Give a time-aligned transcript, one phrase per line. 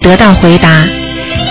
[0.00, 0.86] 得到回答。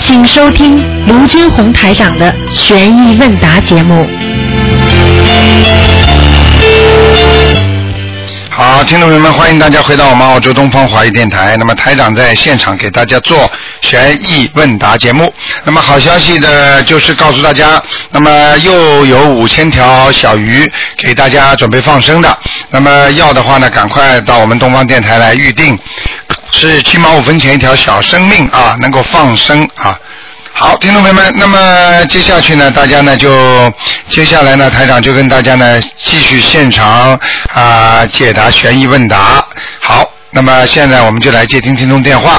[0.02, 4.10] 请收听卢军红台长的悬疑问答节目。
[8.50, 11.56] 好，听众朋友们，欢迎大家回到我们澳洲东方华语电台。
[11.58, 13.50] 那么台长在现场给大家做
[13.82, 15.32] 悬疑问答节目。
[15.64, 17.82] 那么好消息的就是告诉大家，
[18.12, 22.38] 那么又有五千条小鱼给大家准备放生的。
[22.72, 25.78] 那么要的话呢，赶快到我们东方电台来预定，
[26.52, 29.98] 是七毛五分钱一条小生命啊，能够放生啊。
[30.52, 33.72] 好，听众朋友们，那么接下去呢，大家呢就
[34.10, 37.18] 接下来呢，台长就跟大家呢继续现场
[37.54, 39.46] 啊、解答悬疑问答。
[39.80, 42.38] 好，那么现在我们就来接听听众电话。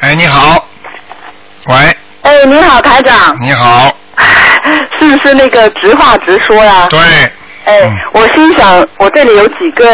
[0.00, 0.68] 哎，你好，
[1.66, 1.74] 喂，
[2.22, 3.96] 哎，你好，台长，你好，
[5.00, 7.00] 是不是那个直话直说呀、对，
[7.66, 9.84] 哎，嗯我心想，我这里有几个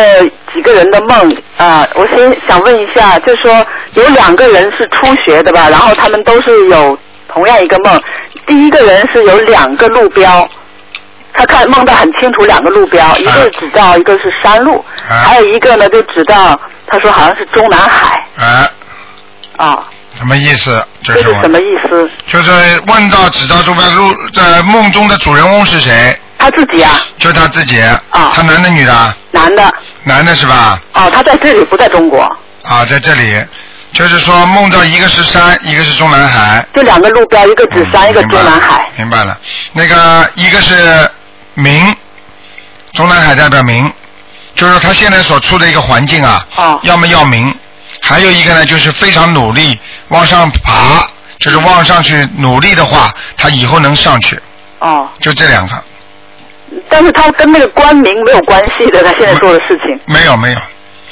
[0.54, 8.00] 几个人的梦啊、我先想问一下，就说有两个人是初学的吧，然后他们都是有同样一个梦。
[8.47, 10.47] 第一个人是有两个路标，
[11.32, 18.69] 他看梦到很清楚两个路标，一个是指到一个是山路，啊还有一个呢就指到他说好像是中南海啊，
[19.56, 20.84] 啊，什么意思？
[21.04, 22.10] 这是什么意思？
[22.27, 22.52] 就是
[22.86, 26.14] 问到指到中间路，在梦中的主人翁是谁？
[26.42, 27.80] 他自己啊，就他自己。
[27.80, 29.14] 啊他男的女的？
[29.30, 30.80] 男的，男的是吧？
[30.94, 32.20] 哦，他在这里不在中国。
[32.64, 33.44] 啊，在这里，
[33.92, 36.66] 就是说梦到一个是山，一个是中南海。
[36.74, 38.90] 就两个路标，一个指山，一个中南海。
[38.96, 39.38] 明白了，
[39.72, 41.08] 那个一个是
[41.54, 41.94] 明，
[42.94, 43.92] 中南海代表明，
[44.56, 47.54] 就是他现在所处的一个环境啊，哦要么要明，
[48.02, 51.06] 还有一个呢就是非常努力往上爬，
[51.38, 54.38] 就是往上去努力的话，他以后能上去，
[54.80, 55.84] 哦，就这两个，
[56.89, 59.98] 但是他跟那个官名没有关系的，他现在做的事情。
[60.06, 60.59] 没有没有，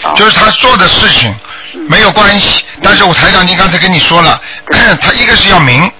[0.02, 1.34] 哦就是他做的事情
[1.88, 4.40] 没有关系，但是我台长，您刚才跟你说了，
[5.00, 5.90] 他一个是要名，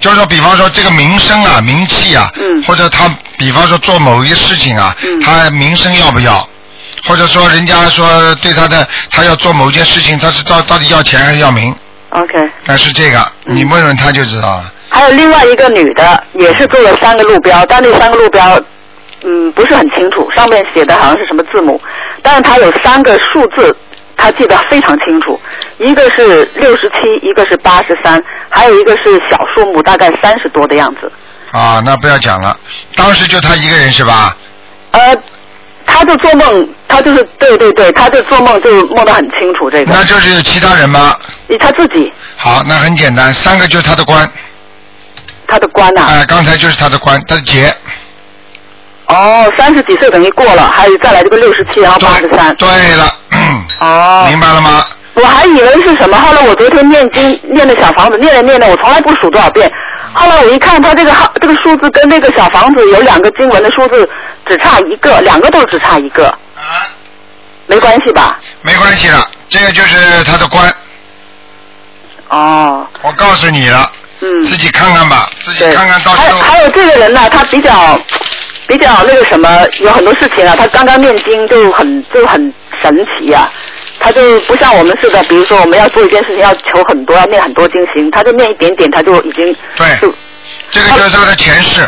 [0.00, 3.08] 就是说，比方说这个名声啊、名气啊，嗯或者他
[3.38, 6.48] 比方说做某一个事情啊，嗯他名声要不要？
[7.06, 11.74] 或者说人家说对他的，他要做某件事情，他是到到底要钱还是要名
[12.10, 14.72] ？OK，但是这个嗯你问问他就知道了。
[14.94, 18.60] 还有另外一个女的，也是做了三个路标，但那三个路标，
[19.24, 21.80] 嗯，不是很清楚，上面写的好像是什么字母，
[22.22, 23.76] 但是她有三个数字，
[24.16, 25.40] 她记得非常清楚，
[25.78, 31.10] 一个是六十七，一个是八十三，还有一个是小数目，大概三十多的样子。
[31.50, 32.56] 啊，那不要讲了，
[32.94, 34.36] 当时就她一个人是吧？
[34.92, 35.16] 呃，
[35.84, 41.16] 她就做梦，她就是对对对，她就做梦就梦得很清楚这个，那就是有其他人吗？
[41.58, 44.28] 她自己好，那很简单，三个就是他的官，
[45.46, 47.74] 她的官呐、哎、刚才就是他的官，他的劫。
[49.06, 52.54] 哦，三十几岁等于过了，还有再来这个六十七，然后八十三。
[52.56, 53.06] 对了，
[53.80, 54.84] 哦，明白了吗？
[55.14, 59.70] 我还以为是什么，后来我昨天念经念的小房子，念着念着，我从来不数多少遍。
[60.12, 64.08] 后来我一看，他这个号这个数字跟那个小房子有两个经文的数字
[64.46, 66.88] 只差一个，两个都只差一个，啊，
[67.66, 68.38] 没关系吧？
[68.62, 70.74] 没关系了，这个就是他的官，
[72.30, 73.88] 哦，我告诉你了，
[74.24, 75.64] 嗯，自己看看吧，自己。
[75.74, 76.24] 看看到时候。
[76.24, 78.00] 还有还有这个人呢，他比较
[78.66, 79.48] 比较那个什么，
[79.80, 82.52] 有很多事情啊，他刚刚念经就很就很
[82.82, 83.50] 神奇呀、
[84.00, 90.14] 他就不像我们似的，比如说我们要做一件事情要求很多，要念很多经行，他就念一点点，他就已经对就
[90.70, 91.86] 这个就是他的前世。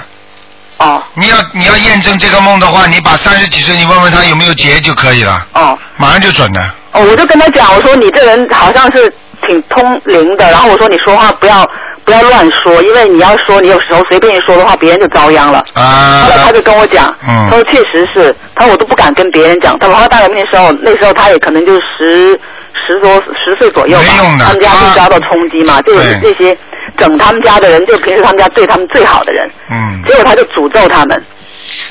[0.79, 6.75] 哦你要你要验证这个梦的话，你把三十几岁，你问问他有没有结就可以了，哦马上就准了。
[6.93, 9.11] 哦，我就跟他讲，我说你这人好像是
[9.47, 11.67] 挺通灵的，然后我说你说话不要
[12.06, 15.62] 不要乱说，因为你要说你有时候随便一说的话，别人就遭殃了。
[15.75, 16.22] 啊。
[16.22, 17.49] 后来他就跟我讲，嗯。
[17.50, 19.77] 他说确实是，他说我都不敢跟别人讲。
[19.81, 22.39] 他说他大概那时候，那时候他也可能就十
[22.87, 24.05] 十多十岁左右吧，
[24.39, 26.21] 他们家他就遭到冲击嘛，就有对。
[26.22, 26.56] 这些
[26.97, 31.25] 整他们家的人，就平时他们家对他们最好的人，嗯，结果他就诅咒他们，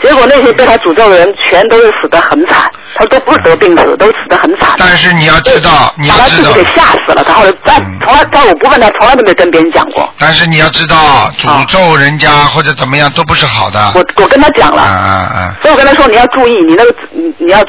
[0.01, 4.73] 结果那些被他诅咒的人全都是死得很惨，他都不是得病死，都死得很惨。
[4.77, 10.11] 但是你要知道，你要知道，把他自己给吓死了，他后来再嗯从来，但我不问他，从来都没跟别人讲过。
[10.17, 13.91] 但是你要知道，诅咒人家或者怎么样都不是好的。
[13.95, 15.55] 我我跟他讲啊了，啊啊！
[15.61, 17.59] 所以我跟他说你要注意，你那个你你要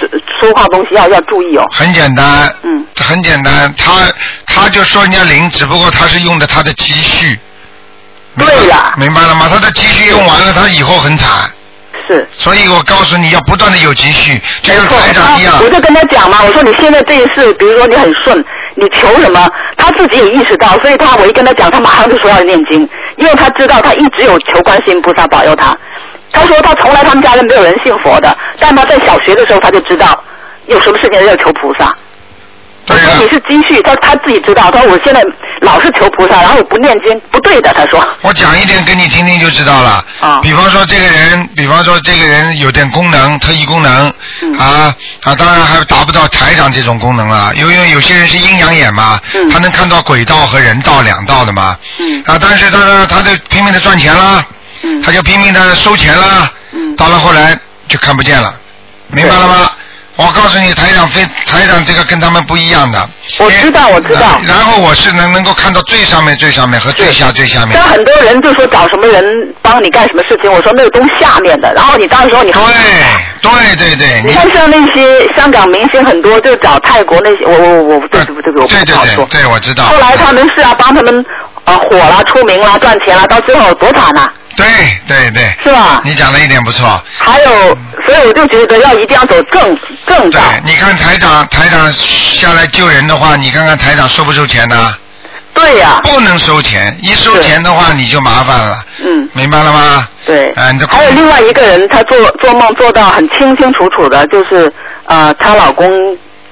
[0.41, 1.67] 说话东西要要注意哦。
[1.73, 3.93] 很简单，嗯，很简单，他
[4.47, 7.39] 他就说人家灵，只不过他是用的他的积蓄。
[8.39, 9.49] 对了明白了吗？
[9.51, 11.51] 他的积蓄用完了，他以后很惨。
[12.09, 12.29] 是。
[12.39, 15.55] 所以我告诉你要不断的有积蓄，就像台长一样。
[15.63, 18.45] 我就跟他讲嘛，我说你现在这一世，比如说你很顺，
[18.75, 25.77] 你求什么，他自己也意识到，所以他我一跟他讲，他马上就说要念经，因为他知道他一直有求观世音菩萨保佑他。
[26.33, 30.23] 他说他从来他们家人没有人信佛的，但他在小学的时候他就知道
[30.67, 31.95] 有什么事情要求菩萨。
[32.87, 34.71] 对了我说你是积蓄，他他自己知道。
[34.71, 35.21] 他说我现在
[35.61, 37.73] 老是求菩萨，然后我不念经，不对的。
[37.73, 40.05] 他说，我讲一点给你听听就知道了。
[40.21, 44.95] 啊比方说这个人，比方说这个人有点功能，特异功能，嗯啊
[45.25, 51.77] 啊，当然还达不到台长这种功能啊，因为有些人是阴阳眼嘛，嗯他能看到鬼道和人道两道的嘛。
[51.99, 54.45] 嗯啊，但是他呢，他就拼命的赚钱啦，
[54.83, 58.55] 嗯他就拼命的收钱啦，嗯到了后来就看不见了，
[59.09, 59.71] 明白了吗？
[60.17, 63.09] 我告诉你，台长非台长这个跟他们不一样的。
[63.39, 67.83] 我知道我知道然然后我是能能够看到最上面最上面和最下最下面像。
[67.87, 69.23] 很多人就说找什么人
[69.61, 78.25] 帮你干什么事情，我说那个东下面的，然后你到时候你对对对对，你你看像那些香港明星很多就找泰国那些，我我我对
[78.85, 79.25] 对好说。
[79.27, 79.85] 对对，我知道。
[79.85, 81.25] 后来他们是要帮他们
[81.65, 84.67] 呃火啦、出名啦、赚钱啦，到最后多惨呐、对
[85.07, 86.01] 对对，是吧？
[86.05, 87.01] 你讲的一点不错。
[87.19, 87.51] 还有，
[88.07, 94.95] 所以我就觉得要一定要走正正对道。，你看台长台长下来救人的话，你看看台长收不收钱呢？
[95.55, 100.07] 对呀、不能收钱，一收钱的话你就麻烦了，嗯，明白了吗？
[100.27, 100.51] 对。
[100.53, 104.71] 啊，你这还有另外一个人，她做做梦做到很清清楚楚的，就是
[105.07, 105.89] 呃，她老公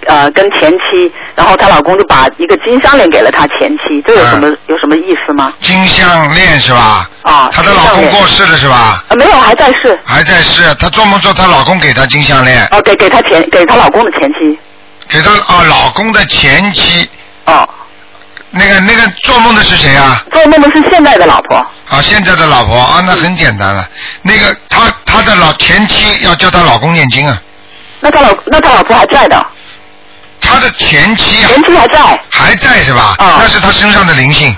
[0.07, 5.53] 呃跟前妻，然后她老公就把一个金项链给了她前妻，这有什么、有什么意思吗？
[5.61, 7.09] 金项链是吧？
[7.23, 9.05] 啊，她的老公过世了是吧？
[9.09, 9.99] 啊，没有，还在世。
[10.05, 14.59] 还在世，她做梦做她老公给她金项链，哦，给给她前给她老公的前妻。
[15.09, 17.09] 给她哦老公的前妻，
[17.45, 17.69] 哦，
[18.51, 20.25] 那个那个做梦的是谁啊？
[20.33, 21.57] 做梦的是现在的老婆。
[21.57, 23.87] 啊，现在的老婆啊，那很简单了。
[24.23, 27.37] 那个她她的老前妻要叫她老公念经啊，
[28.01, 29.47] 那她老那她老婆还在的，
[30.45, 31.99] 她的前妻啊前妻还在。
[32.31, 33.15] 还在是吧？
[33.19, 34.55] 啊那是他身上的灵性，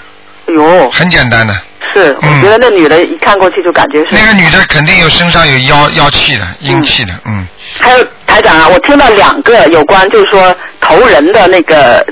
[0.49, 1.55] 哎呦，很简单的。
[1.95, 4.09] 是，我嗯觉得那女的一看过去就感觉是。
[4.11, 7.47] 那个女的肯定有身上有妖妖气的，阴气的，嗯。
[7.79, 12.05] 还有台长啊，我听到两个有关就是说投人的那个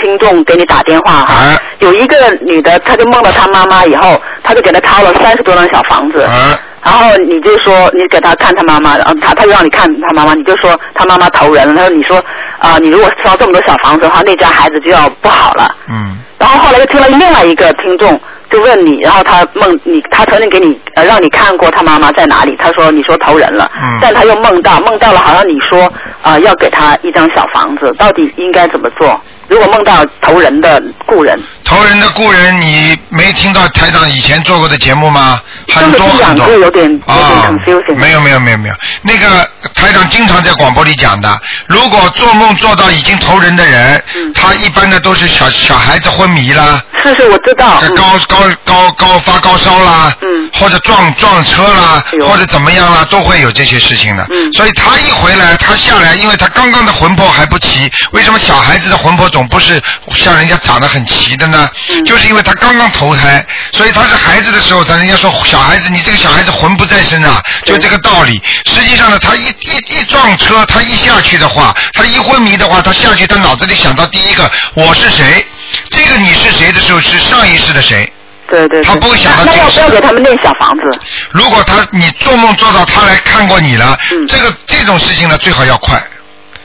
[0.00, 12.22] 听众给你打电话哈，啊有一个女的，她就梦到她妈妈以后，她就给她掏了三十多张小房子，啊然后你就说你给他看他妈妈，然后他他就让你看他妈妈，你就说他妈妈投人了，他说你说
[12.58, 15.74] 啊、你如果烧这么多小房子的话，那家孩子就要不好了。
[15.88, 18.20] 嗯然后后来又听了另外一个听众
[18.50, 25.84] 就问你，然后他梦你，他曾经给你呃让你看过他妈妈在哪里，他说你说投人了，嗯但他又梦到梦到了，好像你说
[26.20, 29.20] 啊、呃要给他一张小房子，到底应该怎么做？
[29.52, 35.38] 如果梦到投人的故人，投人的故人，你没听到台长以前做过的节目吗？
[35.68, 41.28] 很多有点有点啊 confusing，没有没有没有没有，那个台长经常在广播里讲的，
[41.66, 44.32] 如果做梦做到已经投人的人，嗯。
[44.32, 47.94] 他一般的都是小小孩子昏迷啦，是是我知道，嗯。
[47.94, 54.26] 高高高高发高烧啦，嗯或者撞撞车啦或者怎么样啦，都会有这些事情的。
[54.30, 59.82] 嗯所以他一回来，他下来，因为他刚刚的魂魄还不齐，为什么小孩子的魂魄总不是
[60.14, 61.68] 像人家长得很齐的呢？
[61.90, 68.42] 嗯就是因为他刚刚投胎，所以他是孩子的时候，咱人家说小孩子，你这个小孩子魂不在身啊，就这个道理。
[68.66, 75.44] 实际上呢，他一一一撞车，他一下去的话，他一昏迷的话，他下去，他脑子里想到第一个我是谁，
[75.90, 78.11] 这个你是谁的时候是上一世的谁。
[78.52, 80.82] 对对对，他不会想到这个不要给他们念小房子？
[81.30, 85.98] 如果他你做梦做到他来看过你了，嗯这个这种事情呢，最好要快，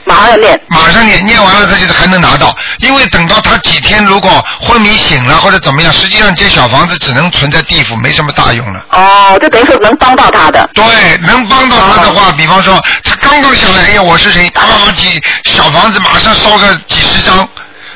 [0.04, 2.54] 马上要念，马上念念完了，他就是还能拿到。
[2.80, 8.84] 因为等到他几天如果昏迷醒了或者怎么样，实际上这小房子只能存在地府，没什么大用了。
[8.90, 10.84] 哦，就等于说能帮到他的，对，
[11.22, 14.48] 能帮到他的哦话，比方说他刚刚想来，哎呀，我是谁？
[14.50, 17.48] 啪啪啪几小房子马上烧个几十张，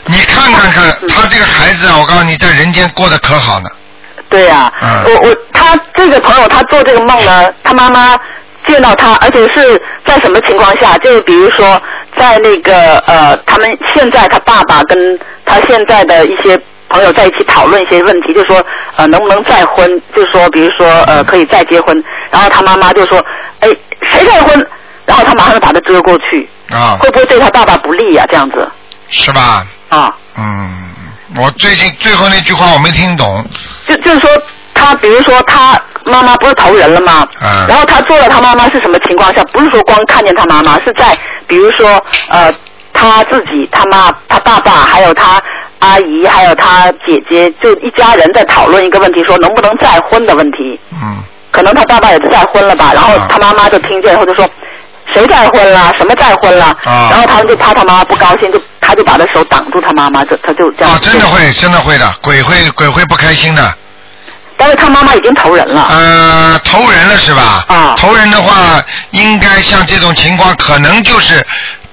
[0.06, 3.68] 你看看看，嗯他这个孩子啊，我告诉你，在人间过得可好呢。
[4.32, 5.04] 对呀、嗯。
[5.04, 8.18] 我我他这个朋友他做这个梦呢， 他妈妈
[8.66, 10.96] 见到他，而且是在什么情况下？
[10.98, 11.80] 就是比如说
[12.16, 16.58] 在那个呃，他们现在他爸爸跟他现在的一些
[16.88, 18.64] 朋友在一起讨论一些问题，就说
[18.96, 23.24] 呃能不能再婚，就说比如说呃可以再结婚，然后他妈妈就说
[23.60, 23.68] 哎
[24.02, 24.66] 谁再婚，
[25.06, 28.66] 然后他马上就把他遮过去，啊，会不会对他爸爸不利呀、这样子。
[29.08, 29.66] 是吧？
[29.90, 30.14] 啊？
[30.38, 30.70] 嗯，
[31.36, 33.44] 我最近最后那句话我没听懂。
[33.88, 34.30] 就就是说，
[34.74, 37.26] 他比如说他妈妈不是投人了吗？
[37.40, 39.42] 嗯然后他做了他妈妈是什么情况下？
[39.52, 41.88] 不是说光看见他妈妈，是在比如说
[42.28, 42.52] 呃
[42.92, 45.40] 他自己、他妈、他爸爸，还有他
[45.78, 50.78] 阿姨，还有他姐姐，就一家人在讨论一个问题，说能不能再婚的问题。
[50.92, 54.48] 嗯，可能他爸爸也再婚了吧，然后啊他妈妈就听见以后就说。
[55.14, 55.92] 谁再婚了？
[55.98, 56.66] 什么再婚了？
[56.84, 60.92] 啊然后他们就怕他妈妈不高兴，就他就把他手挡住他妈妈，就他就这样。
[60.92, 63.74] 啊，真的会，真的会的，鬼会鬼会不开心的。
[64.56, 65.86] 但是他妈妈已经投人了。
[65.90, 67.64] 呃，投人了是吧？
[67.68, 71.44] 啊投人的话，应该像这种情况，可能就是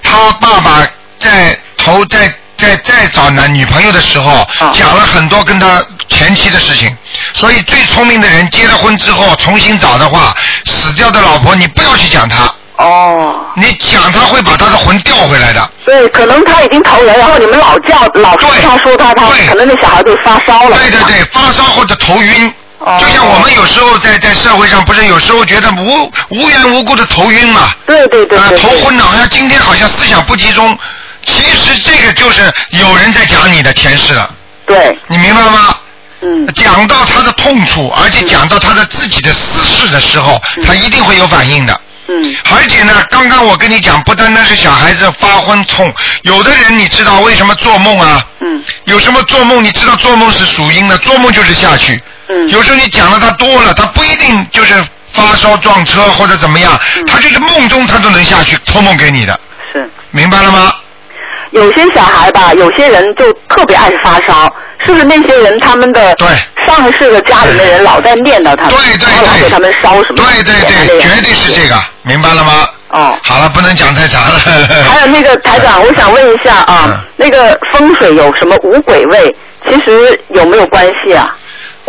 [0.04, 0.86] 他爸爸
[1.18, 6.96] 在投在在在找男女朋友的时候，啊讲了很多跟他前妻的事情，
[7.34, 10.36] 所以最聪明的人结了婚之后重新找的话，
[10.66, 15.70] 死掉的老婆你不要去讲他，哦，你讲他会把他的魂调回来的。
[15.86, 20.78] 对，可能他已经投人，然后你们老叫老说对他说他，他对可能那小孩就发烧了。
[20.78, 22.54] 对对对，发烧或者头晕。
[22.80, 30.78] 哦就像我们有时候在在社会上，不是有时候觉得无无缘无故的头晕嘛，对对对啊、对，头昏脑，像今天好像思想不集中，
[31.26, 34.34] 其实这个就是有人在讲你的前世了，
[34.66, 35.76] 对，你明白吗？
[36.22, 41.78] 嗯，讲到他的痛处，而且讲到他的自己的私事的时候，他一定会有反应的。
[42.10, 48.20] 嗯，而且呢，刚刚我跟你讲，不单单是小孩子发昏痛，有的人你知道为什么做梦啊？
[48.40, 49.64] 嗯，有什么做梦？
[49.64, 52.02] 你知道做梦是属阴的，做梦就是下去。
[52.30, 54.74] 嗯有时候你讲的他多了，他不一定就是
[55.14, 59.40] 发烧撞车或者怎么样，嗯他就是梦中他都能下去托梦给你的，
[59.72, 59.88] 是。
[60.12, 60.74] 明白了吗？
[61.52, 64.52] 有些小孩吧，有些人就特别爱发烧，
[64.86, 66.16] 是不是那些人他们的
[66.70, 70.24] 对上世的家里的人老在念叨他们，对对对，给他们烧什么？
[70.24, 72.68] 对对对，绝对是这个，明白了吗？
[72.90, 73.18] 哦。
[73.24, 74.40] 好了，不能讲太长了。
[74.88, 79.36] 还有那个台长，我想问一下啊，嗯那个风水有什么五鬼位？
[79.68, 81.36] 其实有没有关系啊？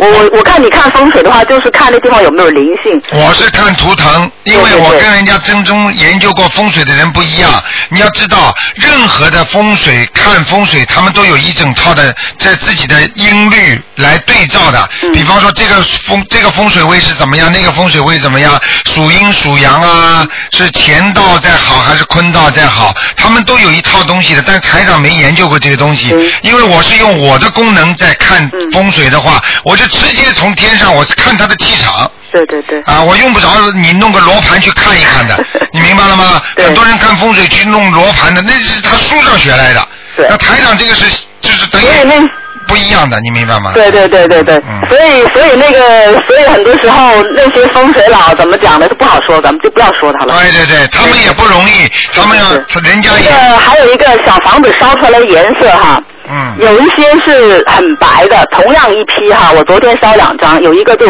[0.01, 2.99] 我我我看你看风水的话，就是看那地方有没有灵性。
[3.11, 7.63] 我是看图腾，因为我跟人家真正研究过风水的人不一样。
[7.89, 14.89] 你要知道，任何的风水看风水，他们都有一整套的在自己的音律来对照的。
[15.03, 15.75] 嗯比方说，这个
[16.07, 24.43] 风这个风水位是怎么样，那个风水位怎么样，属阴属阳啊，是乾道在好还是坤道在好，他们都有一套东西的。
[24.47, 32.09] 但是台长没研究过这个东西，嗯因为我是用我的功能在看嗯风水的话，我就直接从天上我看他的气场。
[32.31, 32.81] 对对对。
[32.83, 35.43] 啊，我用不着你弄个罗盘去看一看的，
[35.73, 36.41] 你明白了吗？
[36.55, 39.87] 对很多人看风水去弄罗盘的，那是他书上学来的。
[40.15, 41.05] 对那台长这个是
[41.39, 42.29] 就是等于
[42.67, 43.71] 不一样的，你明白吗？
[43.73, 50.33] 对对对对对，嗯所以所以那个，所以很多时候那些风水佬怎么讲的就不好说，咱们就不要说他了。
[50.39, 61.07] 对对对，他们也不容易，他们要人家也那个还有一个小房子烧出来的颜色哈，嗯有一些是很白的，同样一批哈，我昨天烧两张，有一个就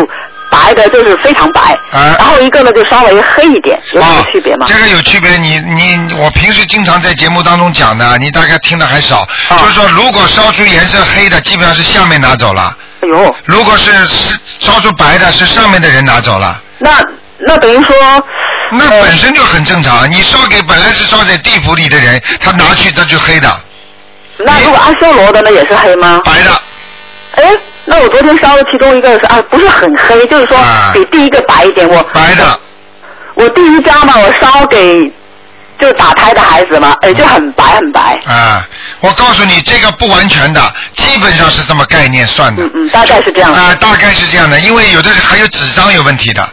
[0.50, 4.66] 白的，就是非常白，啊然后一个呢就稍微黑一点，有什么啊区别吗？
[4.68, 9.20] 这个有区别，你你我平时经常在节目当中讲的，你大概听的还少。
[9.50, 16.62] 啊就是说，如果烧出颜色黑的，基本上是下面拿走了；哎呦，如果是是烧出白的，是上面的人拿走了。
[16.80, 16.92] 那
[17.40, 17.96] 那等于说，
[18.72, 23.50] 那呃本身就很正常，你烧给本来是烧在地府里的人，他拿去他就黑的，
[24.46, 26.22] 那如果阿修罗的呢也是黑吗？
[26.26, 26.62] 白的，
[27.36, 27.44] 哎，
[27.86, 31.88] 那我昨天烧的其中一个是啊，不是很黑，就是说啊比第一个白一点。
[31.88, 32.60] 我白的，
[33.36, 35.12] 我第一张嘛，我烧给
[35.80, 38.20] 就打胎的孩子嘛，哎，就很白很白。
[38.26, 38.68] 啊，
[39.00, 40.62] 我告诉你，这个不完全的，
[40.96, 42.64] 基本上是这么概念算的。
[42.64, 43.52] 嗯嗯，大概是这样。
[43.52, 46.48] 啊，大概是这样的，因为有的是还有纸张有问题的，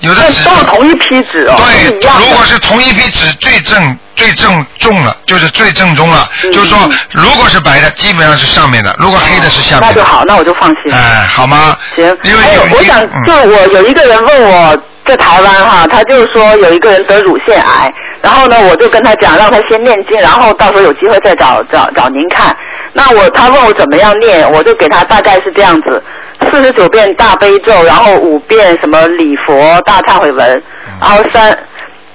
[0.00, 1.98] 有的那纸都是同一批纸哦，对。
[2.18, 6.28] 如果是同一批纸最正最正重了，就是最正宗了。
[6.42, 9.86] 嗯就是说嗯，如果是白的，基本上是上面的；如果黑的是下面的。
[9.88, 10.94] 那就好，那我就放心。
[10.94, 11.76] 哎，好吗？
[11.94, 17.92] 行，因为还有有我想，嗯就我有一个人问我在台湾哈，他就是说有一个人得乳腺癌，
[18.22, 22.56] 然后呢，我就跟他讲，让他先念经，然后到时候有机会再找找找您看。
[22.92, 26.02] 那我他问我怎么样念，我就给他大概是这样子：
[26.50, 30.62] 四十九遍大悲咒，然后五遍什么礼佛大忏悔文，
[31.00, 31.56] 然后三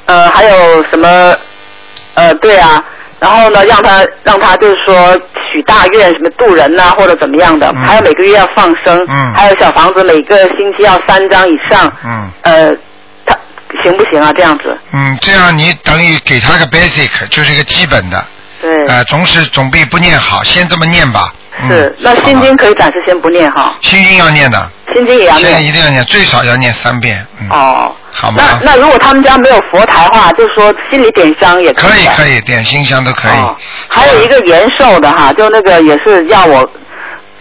[0.05, 1.35] 呃还有什么
[2.15, 2.83] 呃对啊，
[3.19, 5.13] 然后呢让他让他就是说
[5.53, 7.77] 许大愿什么渡人呐、或者怎么样的，嗯。
[7.85, 9.33] 还有每个月要放生，嗯。
[9.35, 12.31] 还有小房子每个星期要三张以上，嗯。
[12.41, 12.75] 呃，
[13.25, 13.37] 他
[13.83, 14.33] 行不行啊？
[14.33, 18.23] 这样子，嗯，这样你等于给他个 basic，就是一个基本的，
[18.61, 21.31] 对，呃，总是总比不念好，先这么念吧。
[21.63, 21.95] 嗯是。
[21.99, 25.69] 那心经可以暂时先不念哈，心经要念的，心经也要现在念。
[25.69, 27.25] 一定要念，最少要念三遍。
[27.41, 31.97] 嗯，哦，好吗那那如果他们家没有佛台的话，就说心里点香也可以可。
[31.97, 33.31] 以可以，点心香都可以。
[33.31, 33.55] 哦，
[33.87, 36.67] 还有一个延寿的哈，就那个也是要我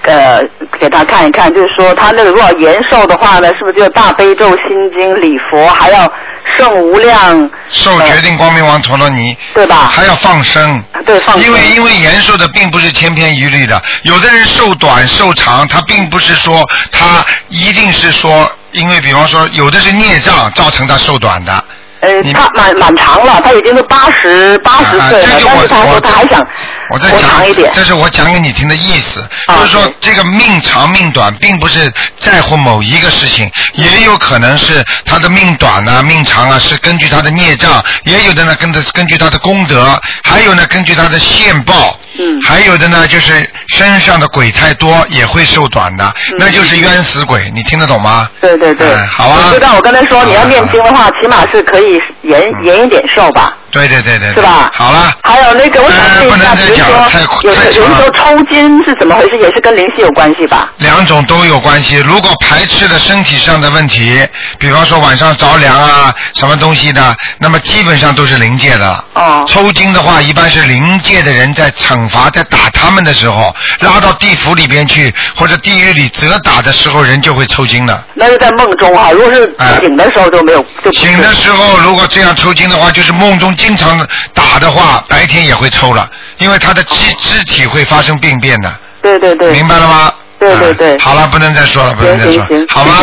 [0.05, 0.43] 呃
[0.81, 6.11] 给他看一看，就是说他那个如果延寿的话呢，是不是就大悲咒、心经、礼佛，还要
[6.57, 9.91] 圣无量，受决定光明王陀罗尼，对吧？
[9.93, 10.83] 还要放生。
[11.07, 21.65] 对放生因为因为延寿的并不是千篇一律的，有的人寿短寿长，他并不是说他一定是说，因为比方说有的是孽障造成他寿短的。
[22.01, 26.47] 呃，他蛮蛮长了，他已经是八十八十啊，岁了，但是他说他还想活
[26.91, 41.99] 我再讲一点，这是我讲给你听的意思，啊就是说这个命长命短，并不是在乎某一个事情，也有可能是他的命短啊、命长啊，是根据他的孽障，也有的呢跟着根据他的功德，还有呢根据他的现报。
[42.19, 42.41] 嗯。
[42.43, 48.29] 还有的呢，就是身上的鬼太多也会寿短的，嗯那就是冤死鬼，你听得懂吗？
[48.41, 49.51] 对对对，哎好啊。
[49.53, 52.65] 就像我刚才说，你要念经的话，起码是可以延嗯。
[52.65, 54.71] 延一点寿吧，对对对对，是吧？
[54.75, 59.39] 好了，还有那个，我想问一下，呃不能再比如说讲太有太长了有的时候抽筋是怎么回事？
[59.39, 60.71] 也是跟灵性有关系吧？
[60.79, 61.97] 两种都有关系。
[61.97, 64.27] 如果排斥了身体上的问题，
[64.59, 69.05] 比方说晚上着凉啊，什么东西的，那么基本上都是灵界的。
[69.15, 78.05] 哦抽筋的话，一般是灵界的人在惩罚、在打他们的时候，拉到地府里边去，或者地狱里责打的时候，人就会抽筋的。
[78.15, 88.71] 那是在梦中哈，如果是哎醒的时候就没有，就醒的时候，如果这样抽筋的话，就是梦中经常打的话，白天也会抽了，因为他的肢肢体会发生病变的，
[89.03, 90.13] 对对对，明白了吗？
[90.39, 92.97] 对对对嗯好了，不能再说了，不能再说行行，好吗？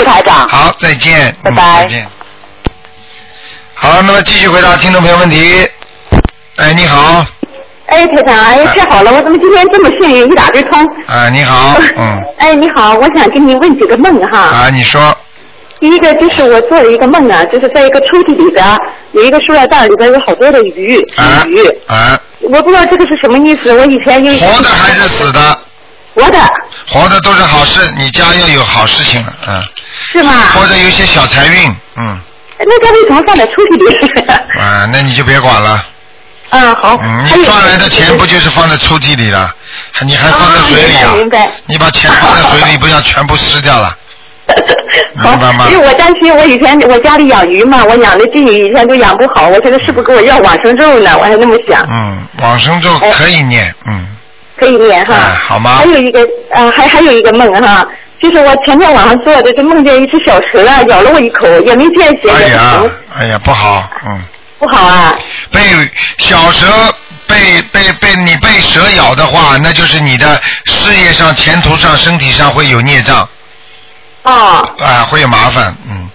[0.48, 1.30] 好，再见。
[1.30, 2.08] 嗯拜拜再见。
[3.74, 5.68] 好，那么继续回答听众朋友问题。
[6.58, 7.26] 哎，你好，
[7.88, 10.80] 哎，台长，哎，太好了，我怎么今天这么幸运，一打就通？
[11.08, 14.40] 啊，你好，嗯， 哎，你好，我想跟你问几个梦哈。
[14.40, 15.18] 啊，你说，
[15.82, 18.78] 第一个就是我做了一个梦啊，就是在一个抽屉里边
[19.14, 21.68] 有一个塑料袋，里边有好多的鱼，啊鱼。
[21.88, 23.74] 啊，我不知道这个是什么意思。
[23.74, 25.60] 我以前有活的还是死的？
[26.14, 26.38] 活的，
[26.88, 29.62] 活的都是好事，你家要有好事情了，嗯，
[30.12, 30.32] 是吗？
[30.54, 32.20] 或者有些小财运，嗯，
[32.60, 34.30] 那它为什么放在抽屉里？
[34.62, 35.84] 啊，那你就别管了。
[36.50, 37.00] 啊，好。
[37.02, 39.52] 嗯，你赚来的钱不就是放在抽屉里了？
[40.02, 41.52] 你还放在水里啊啊明白明白？
[41.66, 43.98] 你把钱放在水里， 不要全部湿掉了？
[45.22, 45.38] 好
[45.70, 51.18] 因为我担心我以前我家里养鱼嘛，我养的金鱼以前都养不好，我现在是不是给我要往生咒呢？
[51.18, 51.86] 我还那么想。
[51.90, 54.08] 嗯，往生咒可以念，嗯，
[54.58, 55.14] 可以念哈。
[55.14, 57.86] 哎好吗还有一个呃，还还有一个梦哈，
[58.22, 62.82] 就是我前天晚上做的，就梦见一只小蛇啊，咬了我一口，也没见血，哎呀，，
[63.20, 64.20] 哎呀，不好，嗯，
[64.60, 65.16] 不好啊。
[65.52, 65.60] 被
[66.18, 66.66] 小蛇
[67.28, 73.28] 被被被你被蛇咬的话，那就是你的事业上、前途上、身体上会有孽障，
[74.24, 76.10] 哦，哎，会有麻烦，嗯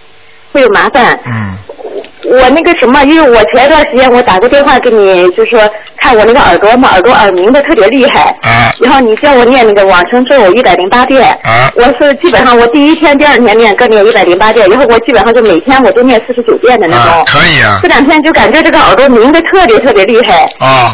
[0.52, 1.18] 会有麻烦。
[1.26, 1.54] 嗯，
[2.30, 5.60] 我那个什么，因为我前一段时间我打过电话给你，就说
[5.98, 8.34] 看我那个耳朵嘛，耳朵耳鸣的特别厉害。
[8.42, 11.30] 啊然后你叫我念那个往生咒一百零八遍。
[11.42, 17.12] 啊我是基本上我第一天、第二天念各念一百零八遍，然后我基本上就每天我都念四十九遍的那种。
[17.12, 20.44] 啊，可以啊这，两天就感觉这个耳朵鸣的特别特别厉害。
[20.60, 20.92] 哦，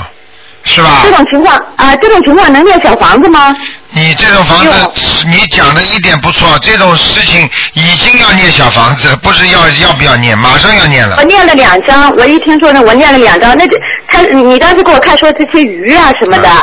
[0.64, 1.10] 是吧这？
[1.14, 3.54] 种情况啊，这种情况能念小房子吗？
[3.94, 4.90] 你这种房子，
[5.26, 11.24] 你讲的一点不错，这种事情已经要念小房子了，不是要要不要念，马上要念了我。
[11.24, 13.56] 念了两张，我一听说呢，我念了两张。
[13.56, 13.76] 那这
[14.08, 16.62] 他你当时给我看说这些鱼啊什么的，啊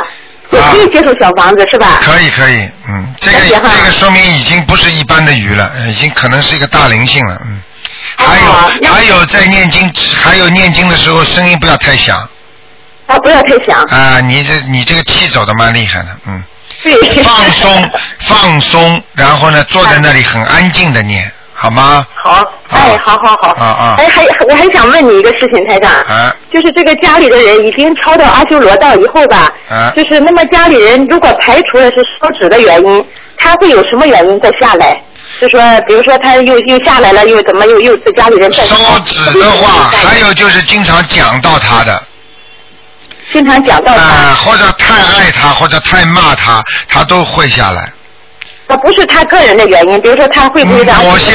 [0.50, 2.00] 也可以接受小房子是吧？
[2.02, 7.62] 可以可以，嗯，这个这个说明已经不是一般的鱼了，呃已经可能是一个大灵性了，嗯。
[8.18, 9.90] 哦还有那还有在念经，
[10.22, 12.18] 还有念经的时候声音不要太响
[13.06, 13.80] 啊，不要太响。
[13.84, 14.20] 啊！
[14.20, 16.49] 你这你这个气走的蛮厉害的，嗯，对。
[17.24, 17.90] 放松
[18.20, 22.06] 放松，然后呢坐在那里很安静的念，好吗？
[22.14, 23.48] 好，哎，好好好。
[23.52, 25.90] 啊啊哎，还我还想问你一个事情，台长。
[25.92, 33.04] 啊就是这个家里的人已经超到阿修罗道以后吧，啊就是那么家里人如果排除了是烧纸的原因，
[33.36, 35.00] 他会有什么原因再下来？
[35.40, 42.02] 就说，比如说他又又下来了，又怎么又又在家里人再烧纸的话， 还有就是经常讲到他的
[43.32, 47.90] 经常讲到他，啊，或者太爱他，或者太骂他，他都会下来。
[48.68, 51.34] 那不是他个人的原因，比如说他会不会在阿嗯我先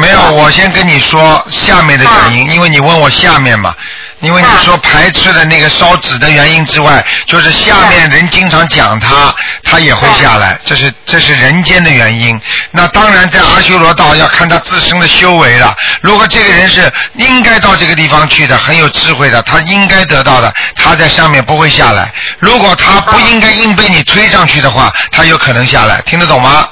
[0.00, 3.72] 没有，我先跟你说下面的原因，因为你问我下面嘛，
[4.24, 12.38] 因为你啊说排斥的那个烧纸的原因之外，就是下面人经常讲他，他也会下来，这是这是人间的原因。
[12.70, 15.74] 那当然在阿修罗道要看他自身的修为了。
[16.02, 22.12] 如果这个人是应该到这个地方去的，很有智慧的，他应该得到的，他在上面不会下来。
[22.38, 26.68] 如果他不应该硬被你推上去的话，他有可能下来，听得懂吗？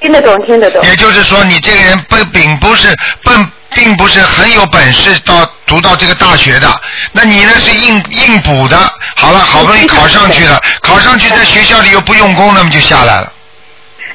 [0.00, 0.82] 听得懂，听得懂。
[0.84, 2.88] 也就是说，你这个人不并不是
[3.22, 6.80] 笨，并不是很有本事到读到这个大学的，
[7.12, 8.76] 那你呢是硬硬补的。
[9.16, 13.32] 好了，好不容易考上去了， 考上去在学校里又不用功，那么就下来了。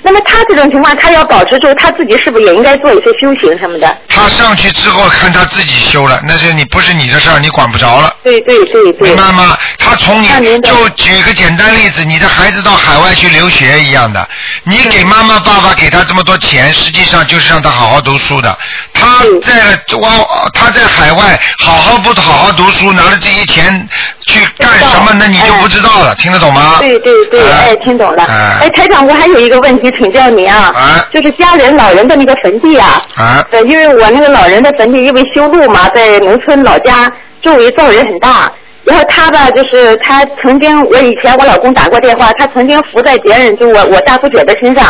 [0.06, 3.98] 那么他这种情况，他要保持住，他自己是不是也应该做一些修行什么的？
[4.08, 8.16] 他上去之后看他自己修了，那是你不是你的事儿，你管不着了。
[8.24, 9.16] 对对对对明。
[9.16, 9.58] 白吗？
[9.80, 10.28] 他从你
[10.62, 14.28] 就举个简单例子，你的孩子到海外去留学一样的，
[14.64, 18.56] 你给妈妈爸爸给他这么多钱，实际上就是让他好好读书的。
[18.94, 20.10] 他嗯在哇，
[20.54, 23.88] 他在海外好好不好好读书，拿了这些钱
[24.28, 26.78] 去干什么，那你就不知道了，听得懂吗？
[26.82, 28.24] 对对对，啊哎，听懂了。
[28.24, 31.08] 啊哎，台长，我还有一个问题请教你啊，啊。
[31.14, 33.48] 就是家人老人的那个坟地啊，啊。
[33.52, 38.52] 呃，因为我那个老人的坟地因为修路嘛，在农村老家，周围噪人很大。
[38.84, 44.86] 然后他吧，就是他曾经，我以前我老公打过电话，他曾经伏在别人，就我我大姑姐的身上，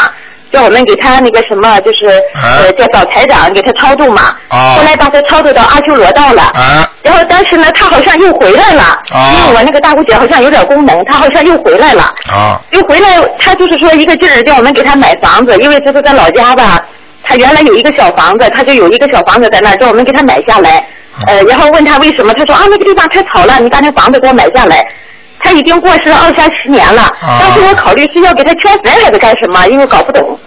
[0.55, 4.33] 叫我们给他那个什么，就是、啊呃叫找台长给他超度嘛。
[4.47, 6.43] 啊后来把他超度到阿修罗道了。
[6.53, 12.03] 啊然后但是呢，他好像又回来了，啊因为我那个大姑姐好像有点功能，他好像又回来了。
[12.31, 16.81] 啊又回来，他就是说一个劲儿叫我们给他买房子，因为这是在老家吧，
[17.23, 20.83] 他原来有一个小房子，他就有一个小房子在那儿，叫我们给他买下来。
[21.27, 24.85] 呃，然后问他为什么，他说啊那个地方太吵了，你把那房子给我买下来。
[25.45, 30.39] 他已经过世了二三十年了，啊当时我考虑是要给他圈坟还是干什么，因为搞不懂。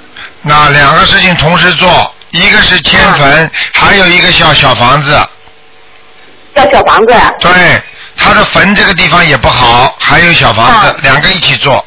[0.43, 5.17] 那两个事情同时做，一个是迁坟，还有一个叫小房子。
[6.57, 7.53] 叫小房子，对，
[8.17, 11.85] 他的坟这个地方也不好，还有小房子，啊两个一起做。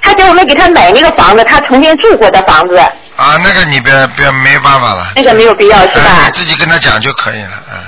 [0.00, 2.76] 他叫我们给他买那个房子，他曾经住过的房子，
[3.16, 5.12] 啊，那个你别别没办法了。
[5.16, 6.32] 那个没有必要是哎，吧你？
[6.32, 7.78] 自己跟他讲就可以了，嗯。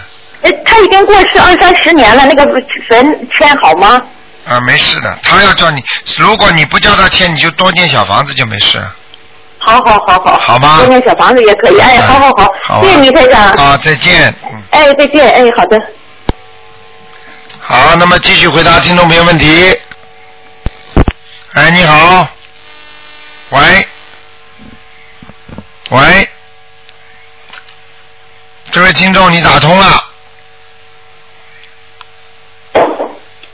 [0.43, 2.45] 呃，他已经过世二三十年了，那个
[2.89, 4.03] 坟圈好吗？
[4.47, 5.83] 啊，没事的，他要叫你，
[6.19, 8.79] 如果你不叫他签，你就多建小房子就没事。
[9.59, 10.79] 好好好好，好吗？
[10.79, 12.83] 多建小房子也可以，哎，好好好，好啊。
[12.83, 14.35] 谢谢你台长，啊，再见。
[14.53, 15.81] 嗯，哎，再见，哎，好的。
[17.59, 19.75] 好，那么继续回答听众朋友问题。
[21.55, 22.29] 哎，你好，
[23.51, 23.89] 喂，
[25.89, 26.29] 喂，
[28.71, 30.05] 这位听众你打通了，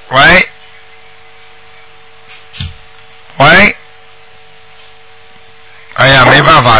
[0.08, 0.48] 喂，
[5.94, 6.24] 哎呀，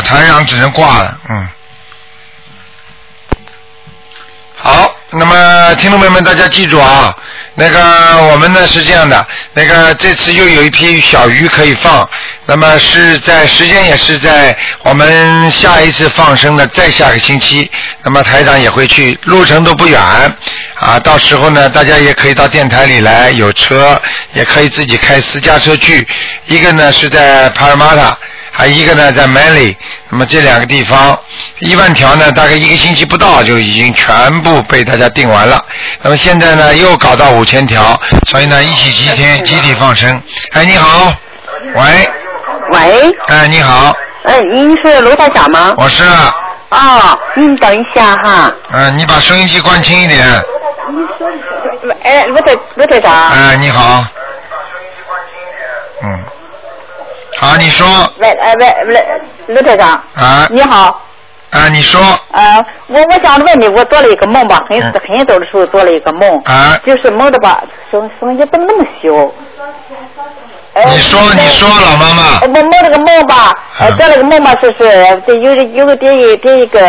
[0.01, 1.49] 台长只能挂了，嗯。
[4.63, 7.17] 好，那么听众朋友们，大家记住啊，
[7.55, 12.07] 那个我们呢是这样的，那个这次又有一批小鱼可以放，
[12.45, 17.71] 那么是在时间也是在我们下一次放生的再下个星期，
[18.03, 19.99] 那么台长也会去，路程都不远
[20.75, 23.99] 啊，到时候呢大家也可以到电台里来，有车
[24.35, 26.07] 也可以自己开私家车去，
[26.45, 28.15] 一个呢是在帕尔马塔。
[28.53, 29.77] 还一个呢在 Mali，
[30.09, 31.19] 那么这两个地方
[31.61, 35.65] 一万条呢，大概一个星期不到就已经全部被大家订完了。
[36.03, 40.21] 那么现在呢又搞到五千条，所以呢一起集天集体放生。
[40.53, 41.13] 哎，你好，
[41.75, 42.11] 喂，
[42.73, 45.75] 喂，哎，你好，哎，您是卢台长吗？
[45.79, 46.03] 我是，
[46.71, 48.53] 哦，您等一下哈。
[48.73, 50.21] 嗯、你把收音机关轻一点。
[52.03, 54.05] 哎，卢台卢台长，哎，你好，
[56.03, 56.25] 嗯，
[57.43, 57.87] 好，你说，
[58.19, 61.01] 喂，哎喂喂，刘台长，啊，你好，
[61.53, 61.99] 啊，你说，
[62.33, 64.93] 啊，我我想问你，我做了一个梦吧，很嗯。
[65.09, 69.09] 很早的时候做了一个梦，啊，就是梦的吧，声声音怎么那么小？
[70.85, 76.81] 呃你说，你说，老妈妈呃，我梦了个梦吧，呃，嗯做了个梦吧，就是这有有个在一在一个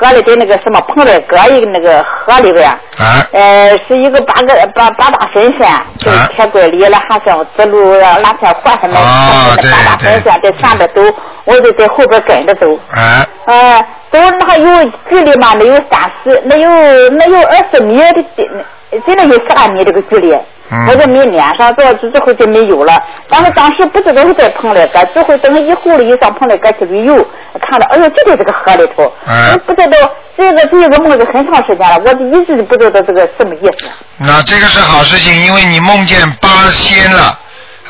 [0.00, 5.68] 河里在那个什么蓬莱阁一个那个河里边，啊，呃，是一个八个八八大神仙，
[5.98, 12.74] 就是啊铁拐李了，还像子路啊，那天换上面哦那八大神仙在前边走，我就在后边跟着走。
[12.92, 13.78] 啊，呃，
[14.12, 16.68] 走那还有距离嘛，没有三十，那有
[17.10, 18.24] 那有二十米的，
[19.06, 20.36] 真的有十来米这个距离。
[20.70, 22.98] 嗯我就没连上，这之后就没有了。
[23.28, 27.14] 但是当时不知道是在蓬莱阁，之后等以后了，又上蓬莱阁去旅游，
[27.60, 29.12] 看到，哎呦，就在这个河里头。
[29.26, 29.96] 嗯我不知道
[30.36, 33.88] 这个这个梦是很长时间了，我就一直不知道这个什么意思。
[34.16, 37.38] 那这个是好事情，因为你梦见八仙了。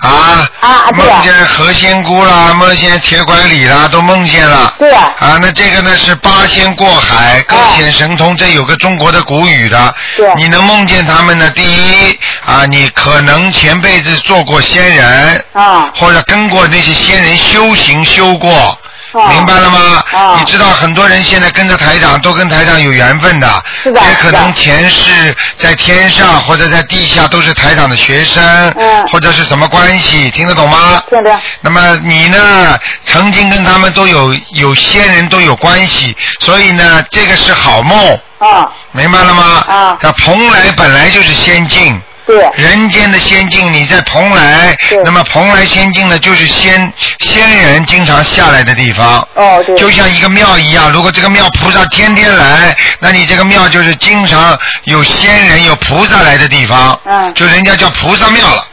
[0.04, 4.74] 啊，啊对梦见何仙姑啦，梦见铁拐李啦，都梦见了。
[4.78, 9.94] 对啊啊，那这个呢是八仙过海，各显神通，这有个中国的古语的。
[10.16, 11.50] 对你能梦见他们呢？
[11.50, 18.78] 第一啊，你可能前辈子做过仙人，啊或者跟过那些仙人修行修过。
[19.20, 20.04] 啊明白了吗？
[20.12, 28.42] 啊你知道很多人现在跟着台长，都跟台长有缘分的，是的也可能前世在天上或者在地下都是台长的学生，
[28.78, 31.02] 嗯或者是什么关系，听得懂吗？
[31.08, 39.64] 听着那么你呢，曾经跟他们都有有仙人都有关系，所以呢，这个是好梦，啊，明白了吗？
[39.68, 42.00] 啊那蓬莱本来就是仙境。
[42.26, 49.26] 对人间的仙境，你在蓬莱对，那么蓬莱仙境呢，就是仙仙人经常下来的地方。
[49.34, 56.98] 哦对就像一个庙一样，如果这个庙菩萨天天来，那你这个庙就是经常有仙人、有菩萨来的地方。
[57.04, 58.64] 嗯就人家叫菩萨庙了。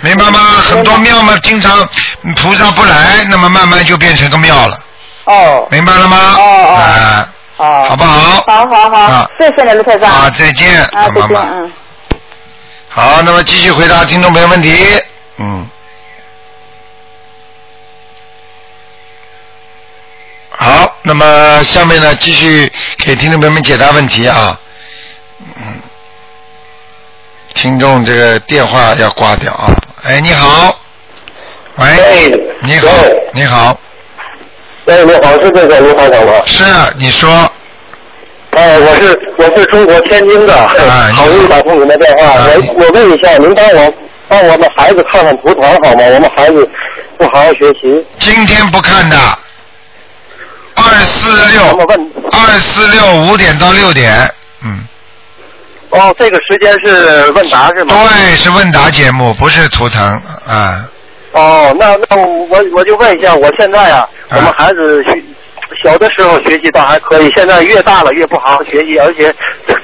[0.00, 0.38] 明白吗？
[0.68, 1.88] 很多庙嘛，经常
[2.36, 4.78] 菩萨不来，那么慢慢就变成个庙了，
[5.24, 6.34] 哦明白了吗？
[6.36, 8.44] 哦哦啊，哦，好不好？
[8.46, 10.10] 好好好啊，谢谢你卢台长。
[10.10, 11.40] 啊，再见，啊，再见，老妈妈。
[11.52, 11.72] 嗯。
[12.96, 14.72] 好，那么继续回答听众朋友问题。
[15.38, 15.68] 嗯。
[20.50, 24.56] 好，那么下面呢，继续给听众朋友们解答问题啊。
[25.56, 25.82] 嗯。
[27.54, 29.74] 听众这个电话要挂掉啊。
[30.04, 30.78] 哎，你好，
[31.74, 32.30] 喂，哎
[32.62, 32.88] 你好，
[33.32, 33.76] 你好，
[34.86, 36.42] 哎，你好，是这个卢台长吗？
[36.46, 36.62] 是
[36.96, 37.52] 你说，
[38.56, 40.76] 哎，我是我是中国天津的，好
[41.14, 43.94] 好不容易打通您的电话，啊我我问一下，您帮我
[44.28, 46.04] 帮我们孩子看看图腾好吗？
[46.14, 46.68] 我们孩子
[47.18, 49.16] 不好好学习，今天不看的，
[50.76, 51.62] 二四六？
[52.32, 54.12] 二四六五点到六点，
[54.64, 54.84] 嗯，
[55.90, 57.94] 哦，这个时间是问答是吗？
[58.08, 60.02] 对，是问答节目，不是图腾
[60.46, 60.88] 啊。
[61.32, 65.10] 哦，那那我我就问一下，我现在啊，啊我们孩子学
[65.84, 69.32] 小的时候学习倒还可以，现在越大了越不好好学习，而且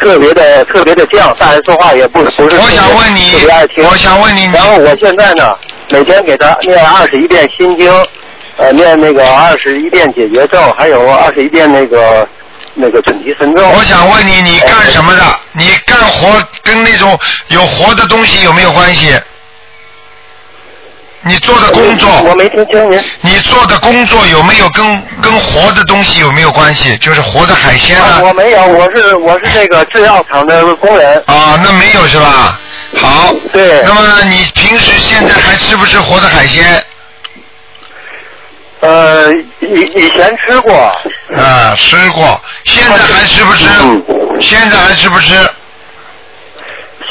[0.00, 3.84] 特别的特别的犟，大人说话也不不是我想问你特别爱听。
[3.84, 5.54] 我想问你然后我现在呢，
[5.90, 7.92] 每天给他念二十一遍心经，
[8.56, 12.26] 呃，念那个二十一遍解决咒，还有二十一遍那个
[12.74, 13.62] 那个准提神咒。
[13.68, 15.22] 我想问你，你干什么的？
[15.52, 19.12] 你干活跟那种有活的东西有没有关系？
[21.22, 23.02] 你做的工作我，没听清您。
[23.20, 24.84] 你做的工作有没有跟
[25.20, 26.96] 跟活的东西有没有关系？
[26.98, 31.22] 就是活的海鲜啊，啊我没有，我是我是这个制药厂的工人。
[31.26, 32.58] 啊，那没有是吧？
[32.96, 33.34] 好。
[33.52, 36.82] 对那么你平时现在还吃不吃活的海鲜？
[38.80, 39.30] 呃，
[39.60, 40.74] 以以前吃过，
[41.36, 42.40] 啊，吃过。
[42.64, 43.66] 现在还吃不吃？
[43.78, 44.02] 嗯
[44.40, 45.34] 现在还吃不吃？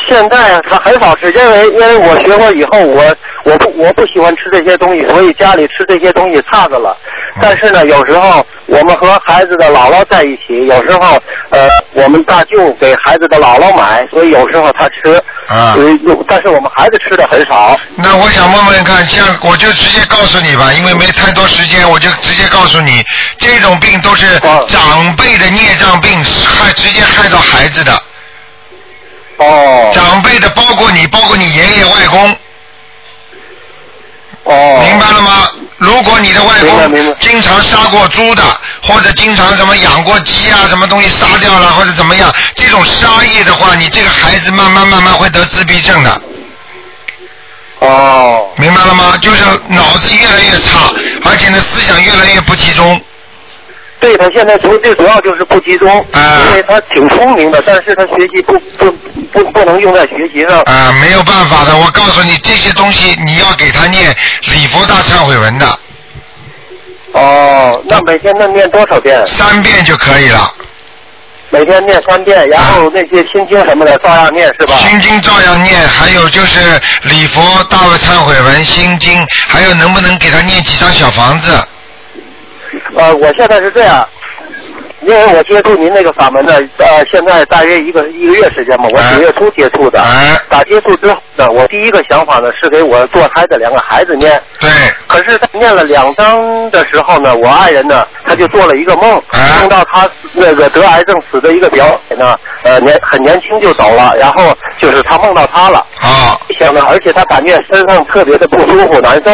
[0.10, 6.98] 现在他很少吃，因为因为我学过以后，我我不我不喜欢吃这些东西，所以家里吃这些东西差着了。
[7.42, 11.18] 但是呢，有时候我们和孩子的姥姥在一起，有时候
[11.52, 15.22] 呃，我们大舅给孩子的姥姥买，所以有时候他吃。
[15.48, 17.76] 啊所以有但是我们孩子吃的很少。
[17.96, 23.04] 那我想问问看，像我就直接告诉你吧，因为没太多时间，我就直接告诉你，
[23.38, 27.92] 这种病都是啊长辈的孽障病，害直接害到孩子的。
[29.40, 32.38] 哦长辈的包括你，包括你爷爷外公，
[34.44, 35.50] 哦，明白了吗？
[35.78, 38.44] 如果你的外公经常杀过猪的，
[38.84, 46.22] 或者经常什么养过鸡啊，什么东西杀掉了，或者怎么样，这种杀业的话，你这个孩子慢慢慢慢会得自闭症的。
[47.80, 49.18] 哦明白了吗？
[49.22, 49.38] 就是
[49.70, 50.92] 脑子越来越差，
[51.24, 53.02] 而且呢思想越来越不集中。
[54.00, 58.92] 对他现在主最主要就是不集中，啊因为他挺聪明的，但是他学习不不
[59.34, 60.62] 不不能用在学习上。
[60.62, 64.16] 啊、没有办法的，我告诉你，这些东西你要给他念
[64.48, 65.80] 礼佛大忏悔文的，
[67.12, 69.22] 哦，那每天能念多少遍？
[69.28, 70.50] 三遍就可以了。
[71.52, 74.78] 每天念三遍，然后那些心经什么的照样念是吧？
[74.78, 81.52] 心经照样念，还有就是礼佛大忏悔文、心经，还有能不能给他念几张小房子？
[83.00, 84.06] 呃，我现在是这样，
[85.02, 90.02] 因为我接触您那个法门呢，呃，现在大约一个一个月时间嘛，我哎九月初接触的。
[90.02, 94.42] 哎打接触之后呢，我第一个想法呢是给我堕胎的两个孩子念。
[94.60, 94.70] 对，
[95.08, 109.32] 可是在念了两章的时候呢，我爱人呢，他就做了一个梦，哎梦到他那个得癌症死的一个表姐呢，呃年很年轻就走了，然后就是他梦到他了，啊，想呢，而且他感觉身上特别的不舒服难受，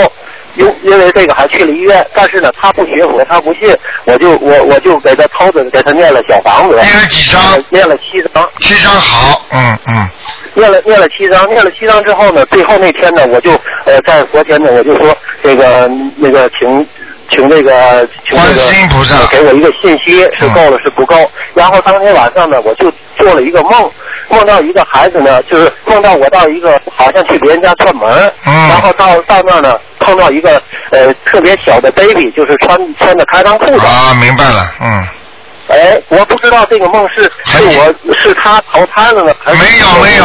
[0.56, 7.42] 因因为这个还去了医院，但是呢他不学佛，他不信，我就我我就给他偷着给他念了小房子，念了几张？
[7.52, 10.10] 呃念了七张，七张好，嗯嗯，
[10.54, 13.52] 念了念了七章，念了七章之后呢，最后那天呢，我就
[13.86, 16.86] 呃在昨天呢，我就说这个那个请
[17.30, 21.16] 请那个请这观个世音菩萨呃给我一个信息是够了是不够。
[21.54, 23.92] 然后当天晚上呢，我就做了一个梦，
[24.30, 28.08] 梦到一个孩子呢，就是梦到我到一个好像去别人家串门，
[28.46, 30.62] 嗯然后到到那儿呢碰到一个
[30.92, 33.88] 呃特别小的 baby，就是穿穿着开裆裤的。
[33.88, 35.08] 啊，明白了，嗯，
[35.68, 40.24] 哎，我不知道这个梦是是我是他投胎了呢，还是没有没有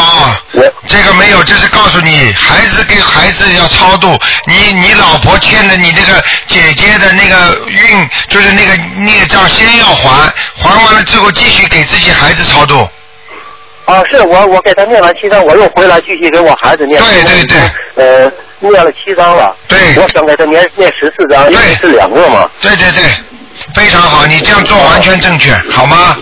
[0.53, 12.87] 我，这个没有，这是告诉你，孩子给孩子要超度，你你老婆欠的你这个姐姐的那个运，就是那个孽障，先要还，还完了之后继续给自己孩子超度。
[13.87, 17.03] 啊，是我我给他念完七章，我又回来继续给我孩子念。
[17.03, 17.59] 对对对。
[17.96, 19.57] 呃，念了七章了。
[19.66, 22.48] 对我想给他念念十四章，因为对是两个嘛。
[22.61, 23.03] 对对对，
[23.74, 26.16] 非常好，你这样做完全正确，好吗？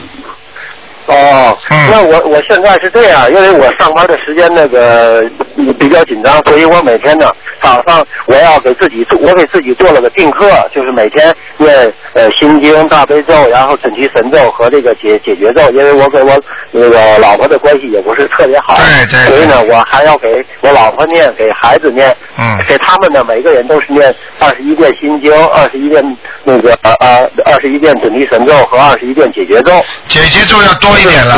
[1.09, 1.91] 哦，嗯。
[1.91, 5.25] 那我我现在是这样，因为我上班的时间那个
[5.57, 16.39] 嗯比较紧张，所以我每天呢早上我要给自己做，我给自己做了个定课，就是每天念呃心经、大悲咒，然后准提神咒和这个解解决咒，因为我跟我
[16.71, 19.37] 那个老婆的关系也不是特别好，对对对。
[19.37, 22.59] 所以呢我还要给我老婆念，给孩子念，嗯。
[22.69, 26.05] 给他们呢每个人都是念二十一遍心经，二十一遍
[26.45, 29.73] 那个呃呃二十一遍准提神咒和二十一遍解决咒。
[30.07, 31.35] 解决咒要多一点了，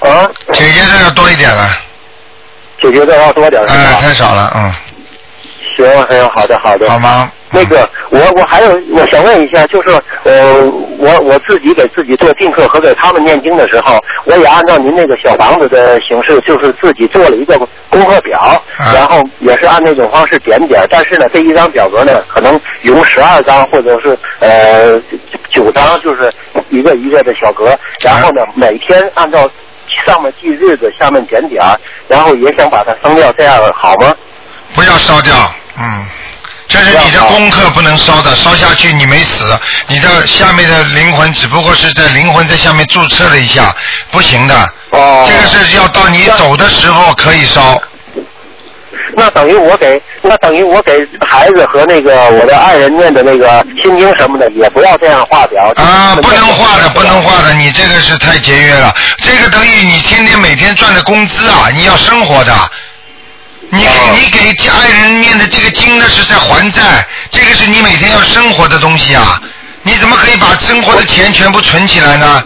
[0.00, 1.68] 啊，姐姐这要多一点了。
[2.82, 4.00] 姐姐的要多点儿是哎，吧？
[4.00, 4.72] 太少了，嗯，
[5.76, 6.88] 行，行，好的，好的。
[6.90, 7.30] 好吗？
[7.50, 10.60] 那个，我我还有我想问一下，就是呃，
[10.98, 17.56] 我我自己给自己做定课和给他们念经的时候，我也按照您那个小房子的形式，就是自己做了一个
[17.88, 18.40] 功课表，
[18.76, 25.00] 啊然后也是按那种方式点点，但是呢，这一张表格呢，可能有十二张或者是呃
[25.48, 26.32] 九张，就是
[26.74, 29.48] 一个一个的小格，然后呢，每天按照
[30.04, 34.12] 上面记日子，下面点点儿，然后也想把它烧掉，这样好吗？
[34.74, 35.34] 不要烧掉，
[35.78, 36.06] 嗯，
[36.66, 39.44] 这是你的功课不能烧的，烧下去你没死，
[39.86, 43.74] 你的下面的灵魂只不过是在灵魂在下面注册了一下，
[44.10, 44.54] 不行的。
[44.90, 47.80] 哦这个是要到你走的时候可以烧，
[49.16, 55.72] 那等于我给，那等于我给孩子和那个我的爱人念的那个心经什么的，也不要这样画表。
[55.76, 57.46] 啊，不能画的，不能画。
[57.46, 58.94] 的，你这个是太节约了。
[59.18, 62.52] 这个等于你天天每天赚的工资啊，你要生活的。
[63.70, 66.80] 你给你给家人念的这个经，呢是在还债，
[67.30, 69.40] 这个是你每天要生活的东西啊。
[69.82, 72.42] 你怎么可以把生活的钱全部存起来呢？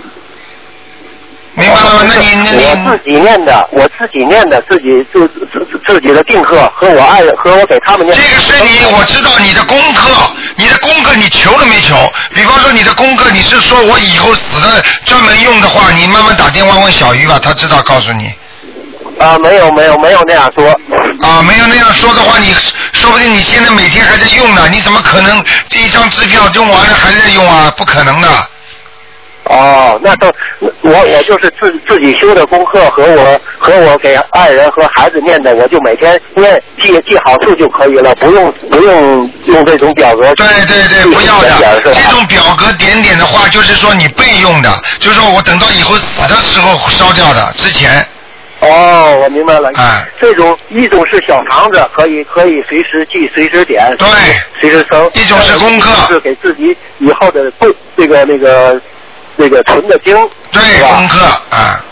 [1.59, 2.05] 明白了吗？
[2.07, 8.17] 那你那我你自己念的，我自己念的，自己自自自自己的定课和我爱人和我给他们念。
[8.17, 10.09] 这个是你，我知道你的功课，
[10.57, 11.97] 你的功课你求了没求？
[12.33, 18.33] 比方说你的功课，你是说我以后死了专门用的话，你慢慢打电话问小鱼吧，他知道告诉你。
[19.19, 20.69] 啊，没有没有没有那样说。
[21.27, 22.55] 啊，没有那样说的话，你
[22.93, 27.69] 说不定你现在每天还在用呢，你怎么可能这一张支票用完了还在用啊？
[27.77, 28.29] 不可能的。
[29.49, 30.27] 哦，那都
[30.59, 40.35] 我我就是自自己修的功课和我和我给爱人和孩子念的，我就每天念记记好处就可以了，不用不用用这种表格。
[40.35, 41.81] 对对对，不要的。
[41.83, 48.07] 这种表格点点的话，就是说你备用的，就是说我等到以后死的时候烧掉的，之前。
[48.61, 49.71] 哦，我明白了。
[49.77, 54.09] 哎，这种一种是小房子，可以可以随时记、随时点，对，
[54.61, 55.11] 随时收。
[55.15, 58.79] 一种是功课，是给自己以后的不这个那个
[59.39, 60.15] 那个存的经。
[60.51, 61.85] 对，功课啊。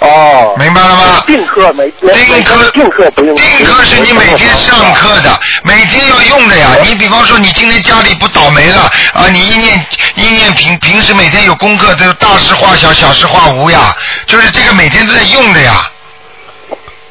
[0.00, 0.54] 哦。
[0.58, 1.22] 明白了吗？
[1.26, 3.34] 定课每定课定课不用。
[3.36, 6.70] 定课是你每天上课的，每天要用的呀。
[6.82, 13.94] 你比方说，你今天家里不倒霉了啊，你一念一念平平时每天有功课，这大事化小，小事化无呀，
[14.26, 15.90] 就是这个每天都在用的呀。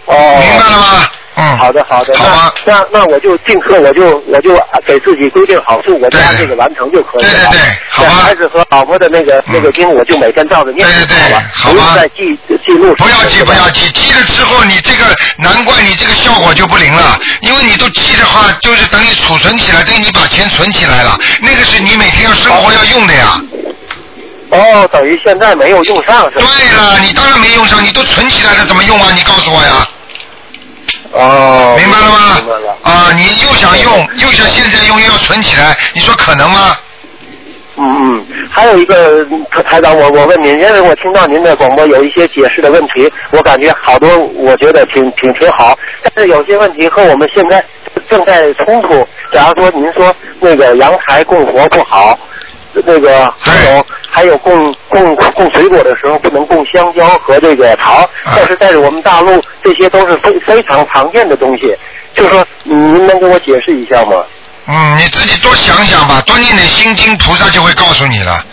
[0.05, 0.37] 哦。
[0.41, 1.09] 明白了吗？
[1.39, 1.57] 嗯。
[1.57, 2.17] 好的，好的。
[2.17, 2.53] 好吧。
[2.65, 4.53] 那那那我就定课，我就我就
[4.85, 7.29] 给自己规定好数，我就按这个完成就可以了。
[7.29, 8.11] 对对对，好吧。
[8.23, 12.93] 孩子和老婆的那个那个经，我就每天照着念对对对，好不用再记记录。
[12.95, 23.41] 不要记，不要记，记了之后你这个难怪你这个效果就不灵了，因为你都记的话，就是等于储存起来，等于你把钱存起来了，那个是你每天要生活要用的呀。
[24.51, 26.45] 哦，等于现在没有用上是吧？
[26.57, 29.09] 对了，你当然没用上，你都存起来了，怎么用啊？
[29.15, 29.87] 你告诉我呀。
[31.11, 31.75] 哦。
[31.77, 32.35] 明白了吗？
[32.37, 32.77] 明白了。
[32.83, 36.77] 啊，你又想用，又想现在用，又要存起来，你说可能吗？
[37.81, 39.25] 嗯嗯，还有一个
[39.63, 47.63] 台长，我我问您，因为我听到您的广播有一些解释的问题，我感觉好多我觉得挺挺挺好，但是有些问题和我们现在
[48.09, 49.07] 正在冲突。
[49.31, 52.19] 假如说您说那个阳台供佛不好，
[52.73, 61.75] 那个还有还有供供供水果的时候不能供香蕉和这个桃，但是在我们大陆这些都是非非常常见的东西，
[62.15, 64.23] 就是说您能给我解释一下吗？
[64.67, 68.45] 嗯，你自己多想想吧，多念点心经，菩萨就会告诉你了，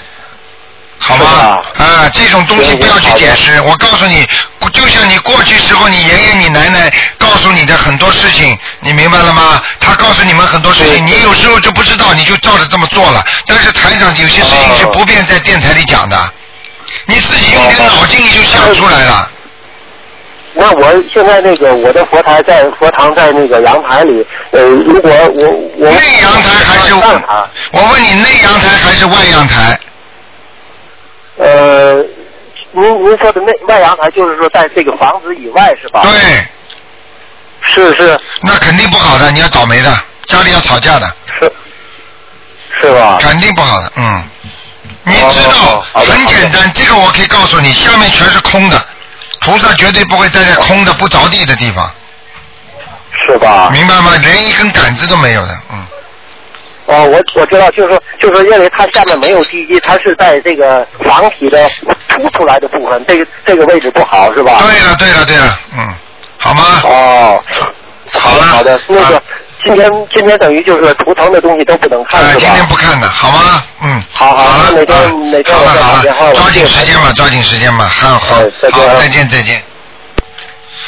[0.98, 1.60] 好吗？
[1.78, 3.60] 啊，这种东西不要去解释。
[3.62, 4.26] 我告诉你，
[4.72, 9.62] 就像你过去时候，你爷爷、你奶奶告诉你的很多事情，你明白了吗？
[9.78, 13.22] 他告诉你们很多事情，你有时候就不知道，你就照着这么做了。
[13.46, 16.18] 但是台长有些事情是不便在电台里讲的，
[17.04, 19.30] 你自己用点脑筋，你就想出来了。
[20.58, 27.26] 那我现在那个我的佛台在佛堂在那个阳台里，呃，如果我我内阳台还是外阳台？
[27.72, 29.78] 我问你，内阳台还是外阳台？
[31.38, 31.96] 呃，
[32.72, 36.02] 您您说的内外阳台就是说在这个房子以外是吧？
[36.02, 36.46] 对。
[37.62, 38.18] 是是。
[38.42, 39.90] 那肯定不好的，你要倒霉的，
[40.26, 41.06] 家里要吵架的。
[41.38, 41.52] 是。
[42.80, 43.18] 是吧？
[43.20, 44.24] 肯定不好的，嗯。
[45.02, 48.80] 你哦知道，很简单，这个我可以告诉你，下面全是空的，
[49.40, 51.90] 菩萨绝对不会待在空的不着地的地方。
[53.28, 53.70] 是吧？
[53.72, 54.14] 明白吗？
[54.20, 55.86] 连一根杆子都没有的，嗯。
[56.86, 61.68] 哦，我我知道，就是说，就是说，因为它下面没有地基，它是在这个房体的
[62.08, 64.62] 凸出来的部分，这个这个位置不好，是吧？
[64.62, 65.94] 对了，对了，对了，嗯，
[66.38, 66.62] 好吗？
[66.84, 67.44] 哦，
[68.12, 69.22] 好了，好的，那个
[69.66, 72.40] 今天今天等于就是图腾的东西都不能看，哎，是吧？
[72.40, 73.62] 今天不看的，好吗？
[73.82, 74.02] 嗯。
[74.12, 79.62] 好好，好了，哪天啊哪天我再打电话，了，抓紧时间吧，抓紧时间吧，好好，哎再见再见再见。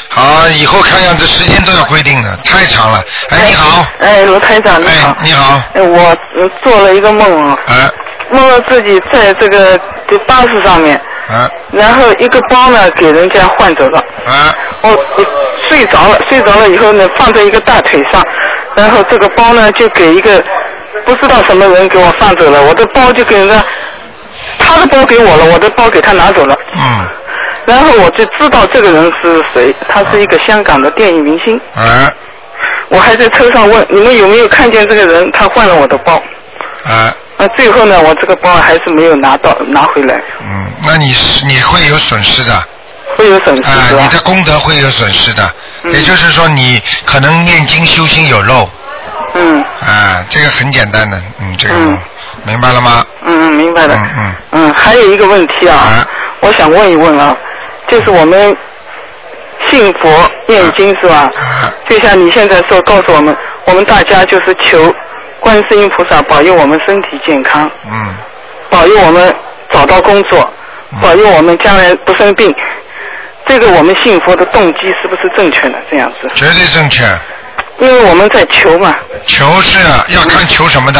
[0.09, 3.01] 好，以后看样子时间都要规定的，太长了。
[3.29, 5.09] 哎，你好，哎，罗台长你好。
[5.09, 5.99] 哎。，你好，哎，我
[6.39, 7.89] 呃做了一个梦啊，哎，
[8.31, 10.99] 梦到自己在这个这巴士上面，
[11.29, 15.25] 啊，然后一个包呢给人家换走了，啊，我我
[15.67, 18.23] 睡着了，睡着了以后呢放在一个大腿上，
[18.75, 20.43] 然后这个包呢就给一个
[21.05, 23.63] 不知道什么人给我放走了，我的包就给人家，
[24.57, 27.07] 他的包给我了，我的包给他拿走了，嗯，
[27.69, 32.11] 然后我就知道这个人是谁，他是一个香港的电影明星，啊，
[32.89, 36.15] 我还在车上问你们有没有看见这个人，他换了我的包。
[36.83, 42.51] 啊，那最后呢，我这个包还是没有拿到拿回来，嗯，那你是你会有损失的。
[43.15, 44.01] 会有损失啊？
[44.01, 45.43] 你的功德会有损失的，
[45.83, 45.91] 嗯。
[45.91, 48.67] 也就是说你可能念经修心有漏，
[49.35, 49.61] 嗯。
[49.81, 51.99] 啊，这个很简单的，嗯，这个、嗯。
[52.45, 53.05] 明白了吗？
[53.25, 53.93] 嗯嗯，明白了。
[53.95, 54.35] 嗯嗯。
[54.51, 56.07] 嗯，还有一个问题啊，啊。
[56.41, 57.35] 我想问一问啊，
[57.89, 58.55] 就是我们
[59.69, 60.09] 信佛
[60.47, 61.29] 念经是吧？
[61.35, 63.35] 啊就像你现在说告诉我们，
[63.65, 64.93] 我们大家就是求
[65.39, 68.15] 观世音菩萨保佑我们身体健康，嗯，
[68.69, 69.33] 保佑我们
[69.71, 70.47] 找到工作，
[70.93, 72.53] 嗯保佑我们将来不生病。
[73.47, 75.75] 这个我们信佛的动机是不是正确的？
[75.89, 77.03] 这样子，绝对正确。
[77.79, 78.93] 因为我们在求嘛。
[79.25, 80.99] 求是啊要看求什么的，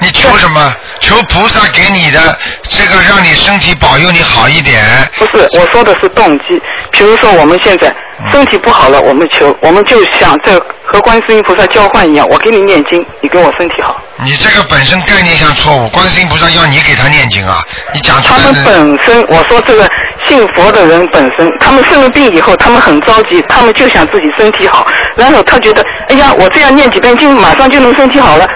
[0.00, 0.76] 你求什么？
[1.00, 4.82] 求菩萨给你的这个让你身体保佑你好一点。
[5.18, 6.60] 不是，我说的是动机。
[6.92, 7.88] 比如说我们现在
[8.18, 14.00] 嗯身体不好了，我们求，我们就想这和观世音菩萨交换一样，我给你念经，你给我身体好。
[14.22, 17.62] 你这个本身概念上错误，观世音菩萨要你给他念经啊，
[17.94, 18.64] 你讲出他们。
[18.64, 19.88] 本身，我说这个
[20.28, 24.86] 信佛的人本身，他们生了病以后，他们很着急，他们就想自己身体好，
[25.16, 28.46] 然后他觉得，哎呀，我这样念几遍经，马上就能身体好了，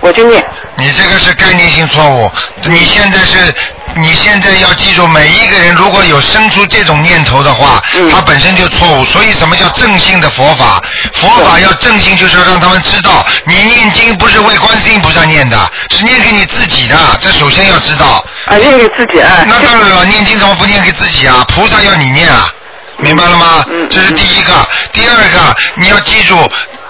[0.00, 0.44] 我就念。
[0.76, 2.30] 你这个是概念性错误，
[2.64, 3.54] 你现在是，
[3.96, 9.04] 你现在要记住，每一个人如果有生出这种念头的话，嗯他本身就错误。
[9.04, 10.82] 所以什么叫正性的佛法？
[11.14, 18.24] 佛法要正性，就是要让他们知道，你念经不是为观世音菩萨念的，是念给你自己的，这首先要知道。
[18.46, 19.44] 啊，念给自己啊。
[19.46, 21.44] 那当然了，念经怎么不念给自己啊？
[21.48, 22.50] 菩萨要你念啊，
[22.96, 23.64] 明白了吗？
[23.68, 24.52] 嗯这是第一个。
[24.92, 26.36] 第二个，你要记住，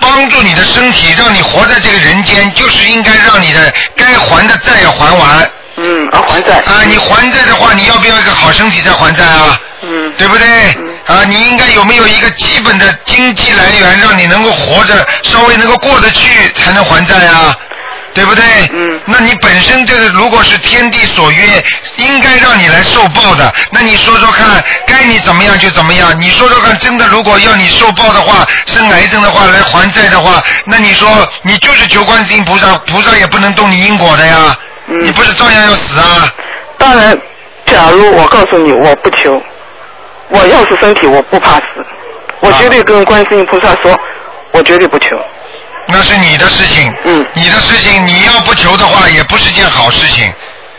[0.00, 5.50] 帮助你的身体，让你活在这个人间，就是应该让你的该还的债要还完。
[5.76, 6.56] 嗯，啊，还债。
[6.60, 9.60] 啊，你还债的话，你要不要一个好身体再还债啊？
[9.82, 10.46] 嗯对不对？
[11.06, 17.56] 啊，你应该有没有一个基本的经济来源，让你能够活着，稍微能够过得去，才能还债啊？
[18.12, 18.44] 对不对？
[18.72, 21.44] 嗯那你本身这个如果是天地所约，
[21.96, 26.18] 应该让你来受报的，那你说说看，该你怎么样就怎么样。
[26.20, 31.08] 你说说看，真的如果要你受报的话，生癌症的话来还债的话，那你说
[31.42, 34.56] 你就是求观世音菩萨，菩萨也不能动你因果的呀。
[34.88, 36.32] 嗯你不是照样要死啊？
[36.76, 37.16] 当然，
[37.66, 39.40] 假如我告诉你我不求，
[40.28, 41.64] 我要是身体我不怕死，
[42.40, 43.96] 我啊绝对跟观世音菩萨说，
[44.50, 45.16] 我绝对不求。
[45.92, 50.32] 那是你的事情，嗯你的事情，你要不求的话，也不是件好事情，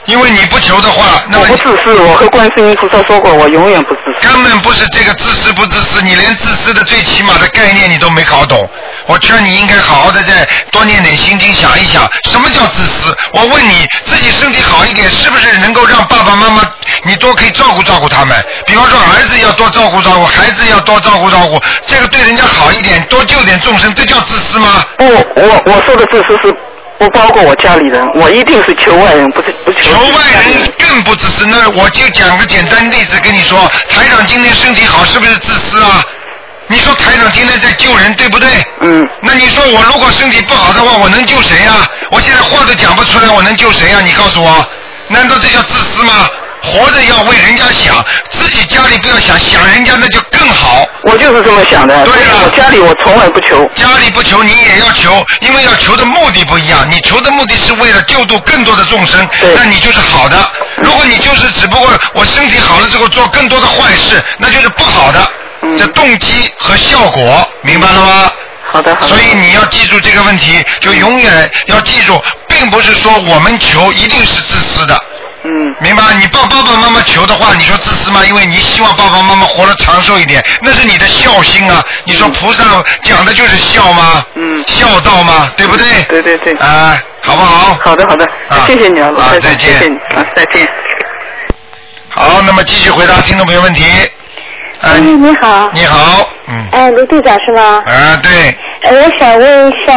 [0.05, 4.27] 因为你不求的话，那我么不自私，我和观世音菩萨说过，我永远不自私。
[4.27, 8.69] 根本不是这个自私不自私，你连自私的最起码的概念你都没搞懂。
[9.07, 13.15] 我劝你应该好好的再多念点心经，想一想什么叫自私。
[13.33, 16.61] 我问你自己身体好一点，是不是能够让爸爸妈妈
[17.03, 18.43] 你多可以照顾照顾他们？
[18.65, 24.85] 比方说儿子要多照顾照顾，孩子要多照顾照顾，这个对人家好一点，多救点众生，这叫自私吗？
[24.97, 26.55] 不，我我说的自私是
[26.99, 31.45] 不包括我家里人，我一定是求外人，不是不求求外人更不自私。
[31.47, 36.03] 那我就讲个简单例子跟你说，台长今天身体好，是不是自私啊？
[36.67, 38.47] 你说台长今天在救人，对不对？
[38.81, 44.65] 嗯，那你说我如果身体不好的话，我能救谁呀、我现在话都讲不出来，我能救谁呀、你告诉我，
[45.07, 46.29] 难道这叫自私吗？
[46.63, 50.85] 活着要为人家想，自己家里不要想，想人家那就更好。
[51.03, 52.05] 我就是这么想的。
[52.05, 53.67] 对了我家里我从来不求。
[53.75, 56.87] 家里不求，你也要求，因为要求的目的不一样。
[56.89, 60.37] 你求的目的是为了救度更多的众生，那你就是好的。
[60.77, 65.19] 如果你就是只不过我身体好了之后做更多的坏事，那就是不好的。
[65.63, 68.31] 嗯这动机和效果，明白了吗？
[68.71, 69.07] 好的，好的。
[69.07, 74.99] 所以你要记住这个问题，就永远要记住，并不是说我们求一定是自私的。
[75.81, 76.03] 嗯明白？
[76.19, 78.23] 你帮爸爸妈妈求的话，你说自私吗？
[78.25, 81.83] 因为你希望爸爸妈妈活得长寿一点，那是你的孝心啊。
[82.05, 82.63] 你说菩萨
[83.03, 84.23] 讲的就是孝吗？
[84.35, 85.51] 嗯孝道吗？
[85.57, 85.85] 对不对？
[86.07, 86.53] 对对对。
[86.55, 87.77] 啊，好不好？
[87.83, 90.67] 好的好的啊，谢谢你啊，卢啊台长再见谢谢你啊，再见。
[92.09, 93.83] 好，那么继续回答听众朋友问题。
[94.81, 95.69] 哎，嗯，你好。
[95.73, 97.83] 你好，嗯，哎，卢队长是吗？
[97.87, 99.93] 啊，对，呃，我想问一下，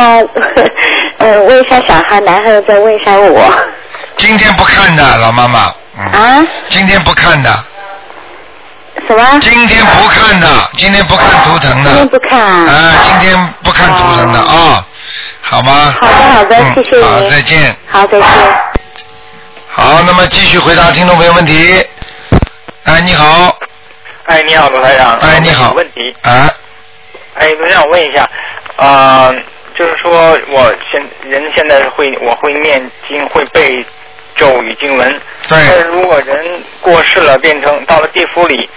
[1.18, 3.52] 呃，问一下小孩，男孩再问一下我。
[4.16, 6.46] 今天不看的老妈妈，嗯，啊？
[6.70, 7.50] 今天不看的，
[9.06, 9.38] 什么？
[9.40, 10.46] 今天不看的，
[10.76, 11.90] 今天不看图腾的。
[11.90, 12.70] 今天不看啊。
[12.70, 14.86] 啊，今天不看图腾的啊，
[15.42, 15.94] 好吗？
[16.00, 17.76] 好的好的嗯谢谢你好，再见。
[17.90, 18.28] 好，再见。
[19.68, 21.84] 好，那么继续回答听众朋友问题。
[22.84, 23.56] 哎，你好，
[24.26, 25.18] 哎，你好，罗台长。
[25.18, 25.72] 哎，你好。
[25.72, 26.14] 问题。
[26.22, 26.50] 啊，
[27.34, 28.28] 哎，罗台长，我问一下，
[28.76, 29.32] 啊、
[29.76, 33.84] 就是说我现人现在会我会念经，会背
[34.36, 35.08] 咒语经文。
[35.48, 38.68] 对但是如果人过世了，变成到了地府里，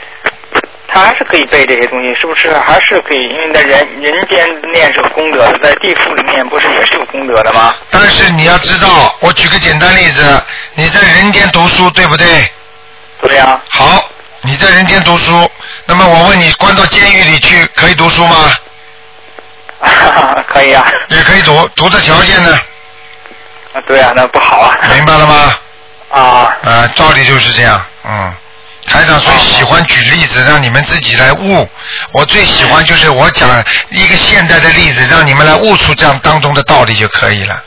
[0.87, 2.53] 他还是可以背这些东西，是不是？
[2.59, 3.27] 还是可以？
[3.27, 7.75] 因为在人人间念是有功德的，在地府里面不是也是有功德的吗？
[7.89, 10.43] 但是你要知道，我举个简单例子，
[10.75, 12.25] 你在人间读书，对不对？
[13.21, 14.09] 对呀、好，
[14.41, 15.49] 你在人间读书，
[15.85, 18.35] 那么我问你，关到监狱里去可以读书吗？
[20.47, 20.85] 可以啊。
[21.09, 22.59] 也可以读，读的条件呢？
[23.77, 24.77] 啊，对啊，那不好啊。
[24.95, 25.53] 明白了吗？
[26.09, 26.21] 啊。
[26.63, 28.33] 啊，道理就是这样，嗯。
[28.89, 31.67] 台长最喜欢举例子，让你们自己来悟。
[32.13, 33.49] 我最喜欢就是我讲
[33.89, 37.61] 一个现代的例子，让你们来悟出这样当中的道理就可以了。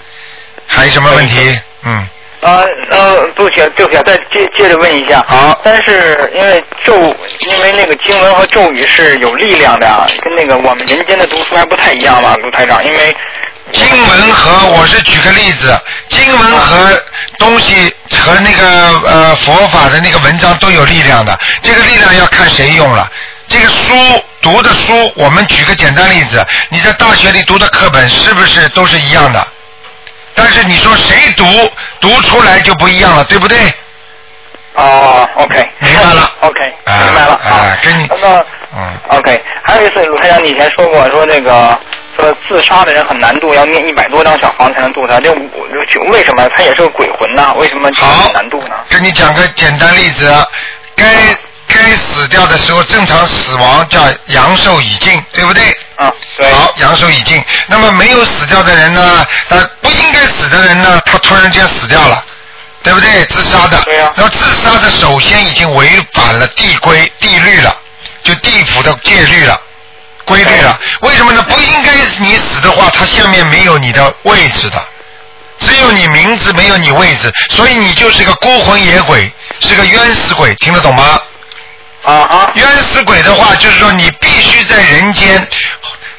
[0.67, 1.61] 还有什么问题？
[1.85, 2.09] 嗯，
[2.41, 5.23] 呃呃，对不行，对不起，再接接着问一下。
[5.29, 5.61] 好。
[5.63, 12.83] 但是因为咒，因为那个经文和咒语是有力量的啊，跟那个我们人间的读书还不太一样吧，卢台长？
[12.83, 13.15] 因为
[13.73, 17.03] 经文和我是举个例子，经文和
[17.39, 23.11] 东西和那个呃佛法的那个文章都有力量的，这个力量要看谁用了。
[23.49, 23.95] 这个书
[24.41, 29.47] 读的书，我们举个简单例子，你在大学里读的课本是不是都是一样的？
[30.35, 31.45] 但是你说谁读
[32.01, 33.59] 读出来就不一样了，对不对？
[34.75, 37.33] 哦，OK，明白了， OK，啊明白了。
[37.35, 41.77] 啊，跟你那嗯 OK，还有一次，卢台长，你以前说过，说那个
[42.21, 45.19] 说自杀的人很难度，要念一百多张小房才能度他。
[45.21, 45.35] 这
[45.91, 47.53] 就为什么他也是个鬼魂呢？
[47.59, 47.91] 为什么
[48.33, 48.75] 难度呢？
[48.89, 50.33] 跟你讲个简单例子，
[50.95, 51.05] 该
[51.67, 55.65] 该死掉的时候，正常死亡叫阳寿已尽，对不对？
[55.97, 56.51] 啊，对。
[56.53, 57.43] 好，阳寿已尽。
[57.67, 59.25] 那么没有死掉的人呢？
[59.49, 61.01] 他不应该死的人呢？
[61.07, 62.25] 他突然间死掉了。
[62.83, 63.27] 对不对？
[63.27, 67.77] 自杀的，对呀、那么自杀的首先已经违反了地规地律了，
[68.25, 69.61] 就地府的戒律了，
[70.25, 70.79] 规律了。
[71.01, 71.43] 为什么呢？
[71.43, 74.83] 不应该你死的话，它下面没有你的位置的，
[75.61, 81.21] 只有你名字没有你位置，所以你就是个孤魂野鬼，是个冤死鬼，听得懂吗？
[82.03, 82.51] 啊啊！
[82.55, 85.47] 冤死鬼的话，就是说你必须在人间，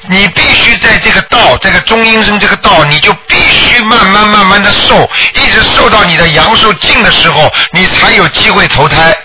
[0.10, 9.16] 你必须在这个道，这个中阴身这个道，你就必须慢慢慢慢的受，一直受到你的阳寿尽的时候，你才有机会投胎。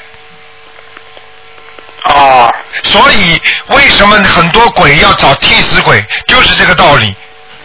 [2.09, 2.55] 哦。
[2.83, 7.15] 所以为什么很多鬼要找替死鬼，就是这个道理。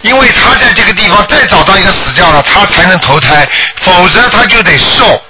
[0.02, 3.48] 因为他在这个地方再找到一个死掉了，他才能投胎，
[3.82, 5.22] 否则他就得受。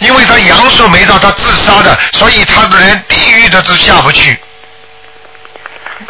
[0.00, 4.38] 因为他阳寿没到，他自杀的，所以他的连地狱的都下不去。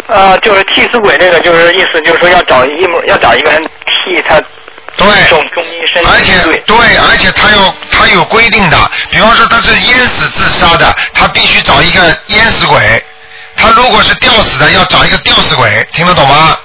[0.08, 2.70] 呃，就是替死鬼这个，就是意思就是说要找一
[3.06, 4.40] 要找一个人替他
[4.96, 6.32] 对中中阴身，而且
[6.66, 12.80] 对，而且他有他有规定的，比方说他是淹死自杀的，他必须找一个淹死鬼；
[13.54, 16.56] 他如果是吊死的，要找一个吊死鬼，听得懂吗？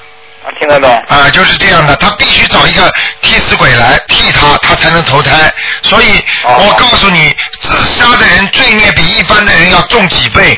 [0.45, 0.89] 啊，听得懂。
[1.09, 2.89] 啊，就是这样的，他必须找一个
[3.21, 5.53] 替死鬼来替他，他才能投胎。
[5.83, 10.57] 所以，我告诉你，自杀的人罪孽比一般的人要重几倍。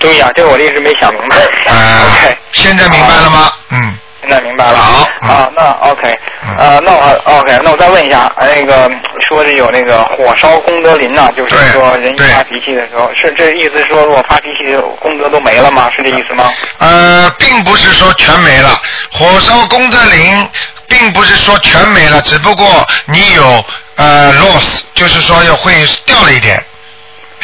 [0.00, 1.36] 对呀、这我一直没想明白。
[1.72, 2.10] 啊
[2.52, 3.52] 现在明白了吗？
[3.70, 3.98] 嗯。
[4.26, 4.76] 现在明白了。
[4.78, 6.18] 好啊，那 OK，
[6.58, 8.90] 呃，那我 OK，那我再问一下，呃那个
[9.28, 15.90] 说是有那个火烧功德林呐、就是说人一发脾气的时候，是这意思是说如果发脾气功德都没了吗？
[15.96, 16.50] 是这意思吗？
[16.78, 18.70] 呃，并不是说全没了，
[19.12, 20.48] 火烧功德林，
[20.88, 22.66] 并不是说全没了，只不过
[23.06, 23.64] 你有
[23.96, 25.72] 呃 loss，就是说要会
[26.04, 26.62] 掉了一点，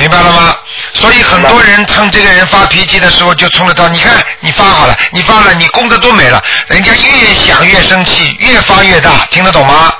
[0.00, 0.56] 明白了吗？
[0.94, 9.92] 所以很多人趁这个人发脾气的时候就冲着他，你看你发好了，你发了，你功德都没了，人家越想越生气，越发越大，听得懂吗？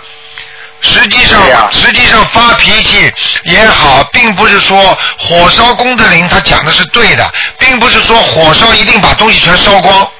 [0.80, 3.12] 实际上，实际上发脾气
[3.44, 10.10] 也好，并不是说火烧功德林，他讲的是对的，并不是说火烧一定把东西全烧光，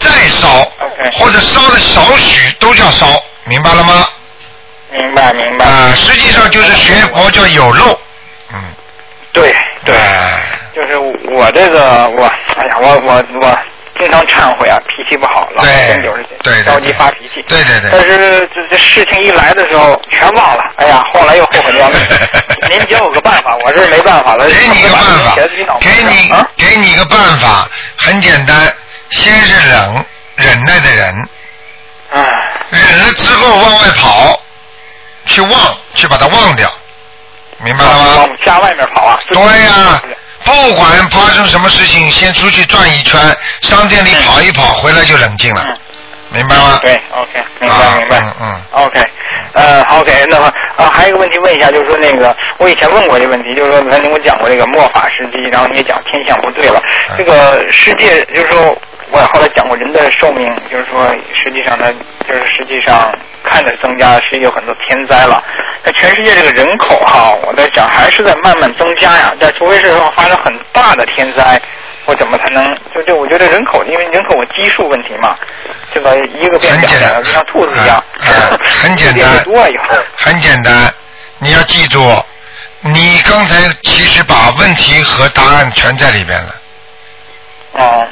[0.00, 0.72] 再烧
[1.12, 4.08] 或者烧的少许都叫烧，明白了吗？
[4.90, 5.66] 明白明白。
[5.66, 8.00] 啊，实际上就是学佛叫有漏，
[9.32, 9.94] 对对，
[10.74, 12.24] 就是我这个我，
[12.56, 13.58] 哎呀，我我我
[13.98, 17.42] 经常忏悔啊，脾气不好，老真就是对着急发脾气。
[17.48, 17.90] 对对对。
[17.90, 21.98] 但是这这事情一来的时候全忘了，哎呀，后来又后悔掉了。
[22.70, 24.46] 您教我个办法，我这没办法了。
[24.48, 25.34] 给你个办法，
[25.80, 28.72] 给你啊给你个办法，很简单，
[29.10, 30.04] 先是忍
[30.36, 31.28] 忍耐的忍，
[32.70, 34.40] 忍了之后往外跑，
[35.26, 35.50] 去忘，
[35.94, 36.72] 去把它忘掉，
[37.62, 38.16] 明白了吗？
[38.18, 39.18] 往家外面跑啊。
[39.28, 40.02] 对呀、
[40.44, 43.20] 不管发生什么事情，先出去转一圈，
[43.62, 45.74] 商店里跑一跑，回来就冷静了，
[46.30, 46.78] 明白吗？
[46.82, 48.22] 对，OK，明白明白。
[48.40, 48.60] 嗯。
[48.72, 49.00] OK，
[49.52, 56.82] 呃，OK，那么啊，还有一个问题问一下，就是说那个我以前问过这个问题，就是说曾经我讲过这个末法时期，然后你也讲天象不对了。
[57.16, 58.76] 这个世界就是说，
[59.14, 61.86] 我后来讲过人的寿命，就是说实际上呢，
[62.26, 65.40] 就是实际上看着增加，实际有很多天灾了。
[65.84, 71.60] 那全世界这个人口哈，我在想还是在慢慢增加呀，但除非是说发生很大的天灾。
[72.06, 75.38] 我怎么才能就就我觉得人口，因为人口有基数问题嘛，
[75.94, 80.92] 这个一个变两个，就像兔子一样，啊很简单 越多以后，很简单，
[81.38, 82.02] 你要记住，
[82.80, 86.54] 你刚才其实把问题和答案全在里边了。
[87.74, 88.06] 哦。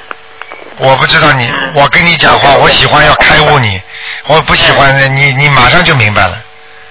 [0.78, 3.80] 我不知道你，我跟你讲话，我喜欢要开悟你，
[4.26, 6.42] 我不喜欢你，你马上就明白了。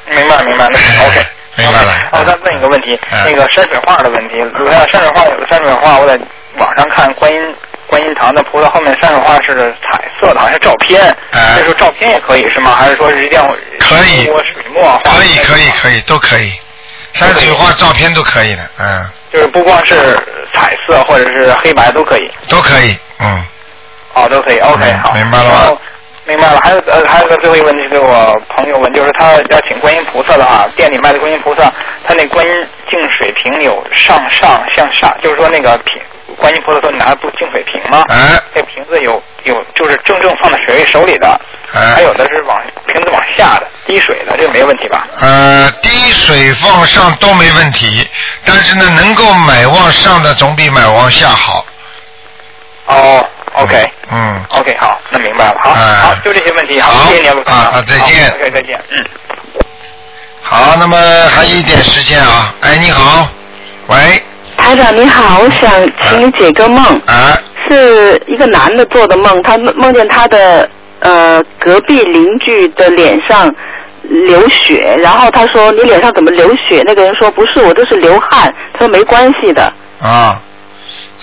[0.08, 0.78] 明白明白了
[1.08, 1.26] ，OK。
[1.56, 1.94] 明白了。
[2.14, 3.24] 我再问一个问题，嗯。
[3.26, 6.18] 那个山水画的问题，我看山水画有个山水画，我在
[6.58, 7.56] 网上看观音
[7.88, 9.54] 观音堂的菩萨后面山水画是
[9.84, 12.76] 彩色的，好像是照片，这时候照片也可以是吗？
[12.76, 14.26] 还是说是一定要哎可以。
[14.26, 15.02] 水墨？
[15.04, 16.54] 可以可以可以都可以，
[17.14, 19.96] 山水画、照片都可以的，嗯，就是不光是
[20.54, 23.46] 彩色或者是黑白都可以，都可以，嗯。
[24.14, 25.78] 哦，都可以，OK，好，明白了吗
[26.26, 31.64] 明白了，还有呃，还有个最后一个问题是我朋友问，就是他要请观音菩萨的话，店里卖的观音菩萨，
[32.06, 36.02] 他那观音净水瓶有上上向下，就是说那个瓶
[36.38, 38.04] 观音菩萨说你拿不净水瓶吗？
[38.10, 41.42] 哎，那瓶子有有就是正正放在水位手里的，
[41.74, 45.08] 哎还有的是往瓶子往下的滴水的，这个没问题吧？
[45.22, 48.08] 呃，滴水放上都没问题，
[48.46, 51.66] 但是呢，能够买往上的总比买往下好。
[52.86, 53.92] 哦，OK。
[54.12, 54.42] 嗯。
[54.50, 59.06] OK，好，那明白了，好，哎好，就这些问题，好，谢谢你啊，陆啊啊再见，OK，再见，嗯。
[60.42, 60.98] 好，那么
[61.30, 63.28] 还有一点时间啊，哎，你好，
[63.88, 63.96] 喂，
[64.58, 66.84] 台长你好，我想请你解个梦。
[67.06, 67.38] 啊。
[67.70, 73.50] 是一个男的做的梦，他梦见他的呃隔壁邻居的脸上
[74.04, 76.84] 流血，然后他说你脸上怎么流血？
[76.86, 78.54] 那个人说不是，我这是流汗。
[78.74, 79.72] 他说没关系的。
[80.02, 80.42] 啊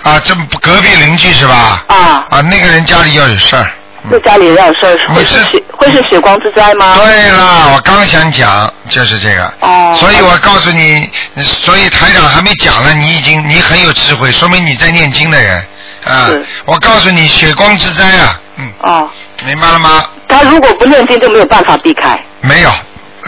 [0.03, 1.85] 啊，这不隔壁邻居是吧？
[1.89, 3.71] 啊啊，那个人家里要有事儿。
[4.11, 6.97] 这家里要有事儿，会是血会是血光之灾吗？
[6.97, 9.53] 对啦，我刚想讲就是这个。
[9.61, 9.93] 哦。
[9.99, 11.11] 所以我告诉你，
[11.43, 15.63] 所以台长还没讲呢，你已经你很有智慧，说明你在念经的人
[16.05, 16.31] 啊。
[16.65, 18.73] 我告诉你，血光之灾啊，嗯。
[18.81, 19.11] 哦。
[19.45, 20.05] 明白了吗？
[20.29, 22.19] 他如果不念经就没有办法避开。
[22.41, 22.71] 没有，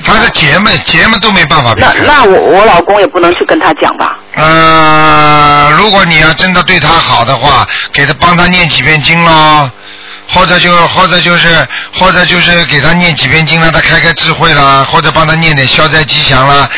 [0.05, 1.93] 他是姐妹姐妹都没办法避那。
[2.05, 4.19] 那我我老公也不能去跟他讲吧？
[4.35, 9.69] 呃，如果你要真的对他好的话，给他帮他念几遍经喽，
[10.29, 16.69] 或者就或者就是或者就是给他念几遍经，让他开开智慧啦，或者帮他念点消灾吉祥啦。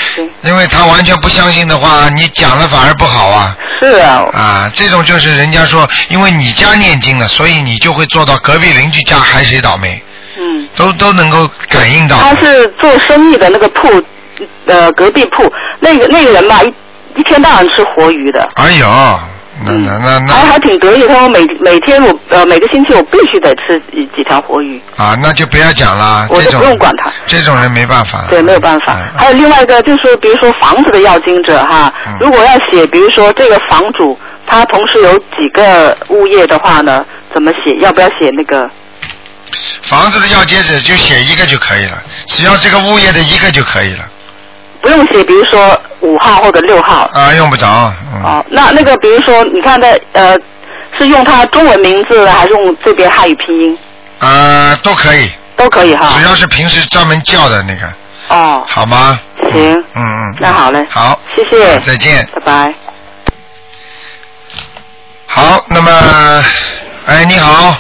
[0.43, 3.57] 因为他完全不相信的话，你讲了反而不好啊。
[3.81, 4.25] 是啊。
[4.33, 10.03] 啊，这种就是人家说，因为你家念经了，所以你就会做到隔壁邻居家还谁倒霉。
[10.73, 10.79] 嗯。
[10.79, 12.17] 都都能够感应到。
[12.17, 13.89] 他是做生意的那个铺，
[14.67, 18.87] 呃，隔壁铺那个那个人吧，一一天到晚吃活鱼的，哎呦，
[19.67, 21.07] 那那那那还还挺得意。
[21.07, 26.27] 他说每每天我呃每个星期我必须得吃几几条活鱼，啊，那就不要讲了。
[26.31, 27.13] 我就不用管他。
[27.27, 28.25] 这种人没办法。
[28.31, 28.97] 对，没有办法。
[29.15, 37.05] 还有另外一个就是，比如说房子的要经者哈，如果要写，比如说这个房主他同时有几个物业的话呢，
[37.35, 37.77] 怎么写？
[37.81, 38.69] 要不要写那个？
[39.83, 44.05] 房子的要接者就写一个就可以了，只要这个物业的一个就可以了。
[44.81, 47.09] 不用写，比如说五号或者六号。
[47.13, 47.95] 啊，用不着。
[48.13, 48.23] 嗯。
[48.25, 50.37] 哦，那那个比如说，你看在呃，
[50.99, 53.79] 是用他中文名字呢，还是用这边汉语拼音？
[54.19, 55.31] 呃，都可以。
[55.57, 56.09] 都可以哈。
[56.17, 57.93] 只要是平时专门叫的那个。
[58.29, 58.65] 哦。
[58.67, 59.21] 好吗？
[59.53, 59.73] 行。
[59.95, 60.37] 嗯嗯。
[60.41, 60.85] 那好嘞。
[60.91, 61.17] 好。
[61.37, 61.79] 谢谢。
[61.81, 62.27] 再见。
[62.35, 62.75] 拜拜。
[65.27, 66.45] 好，那么，
[67.07, 67.77] 哎，你好。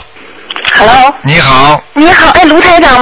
[0.75, 3.01] Hello，你好，你好，哎，卢台长吗？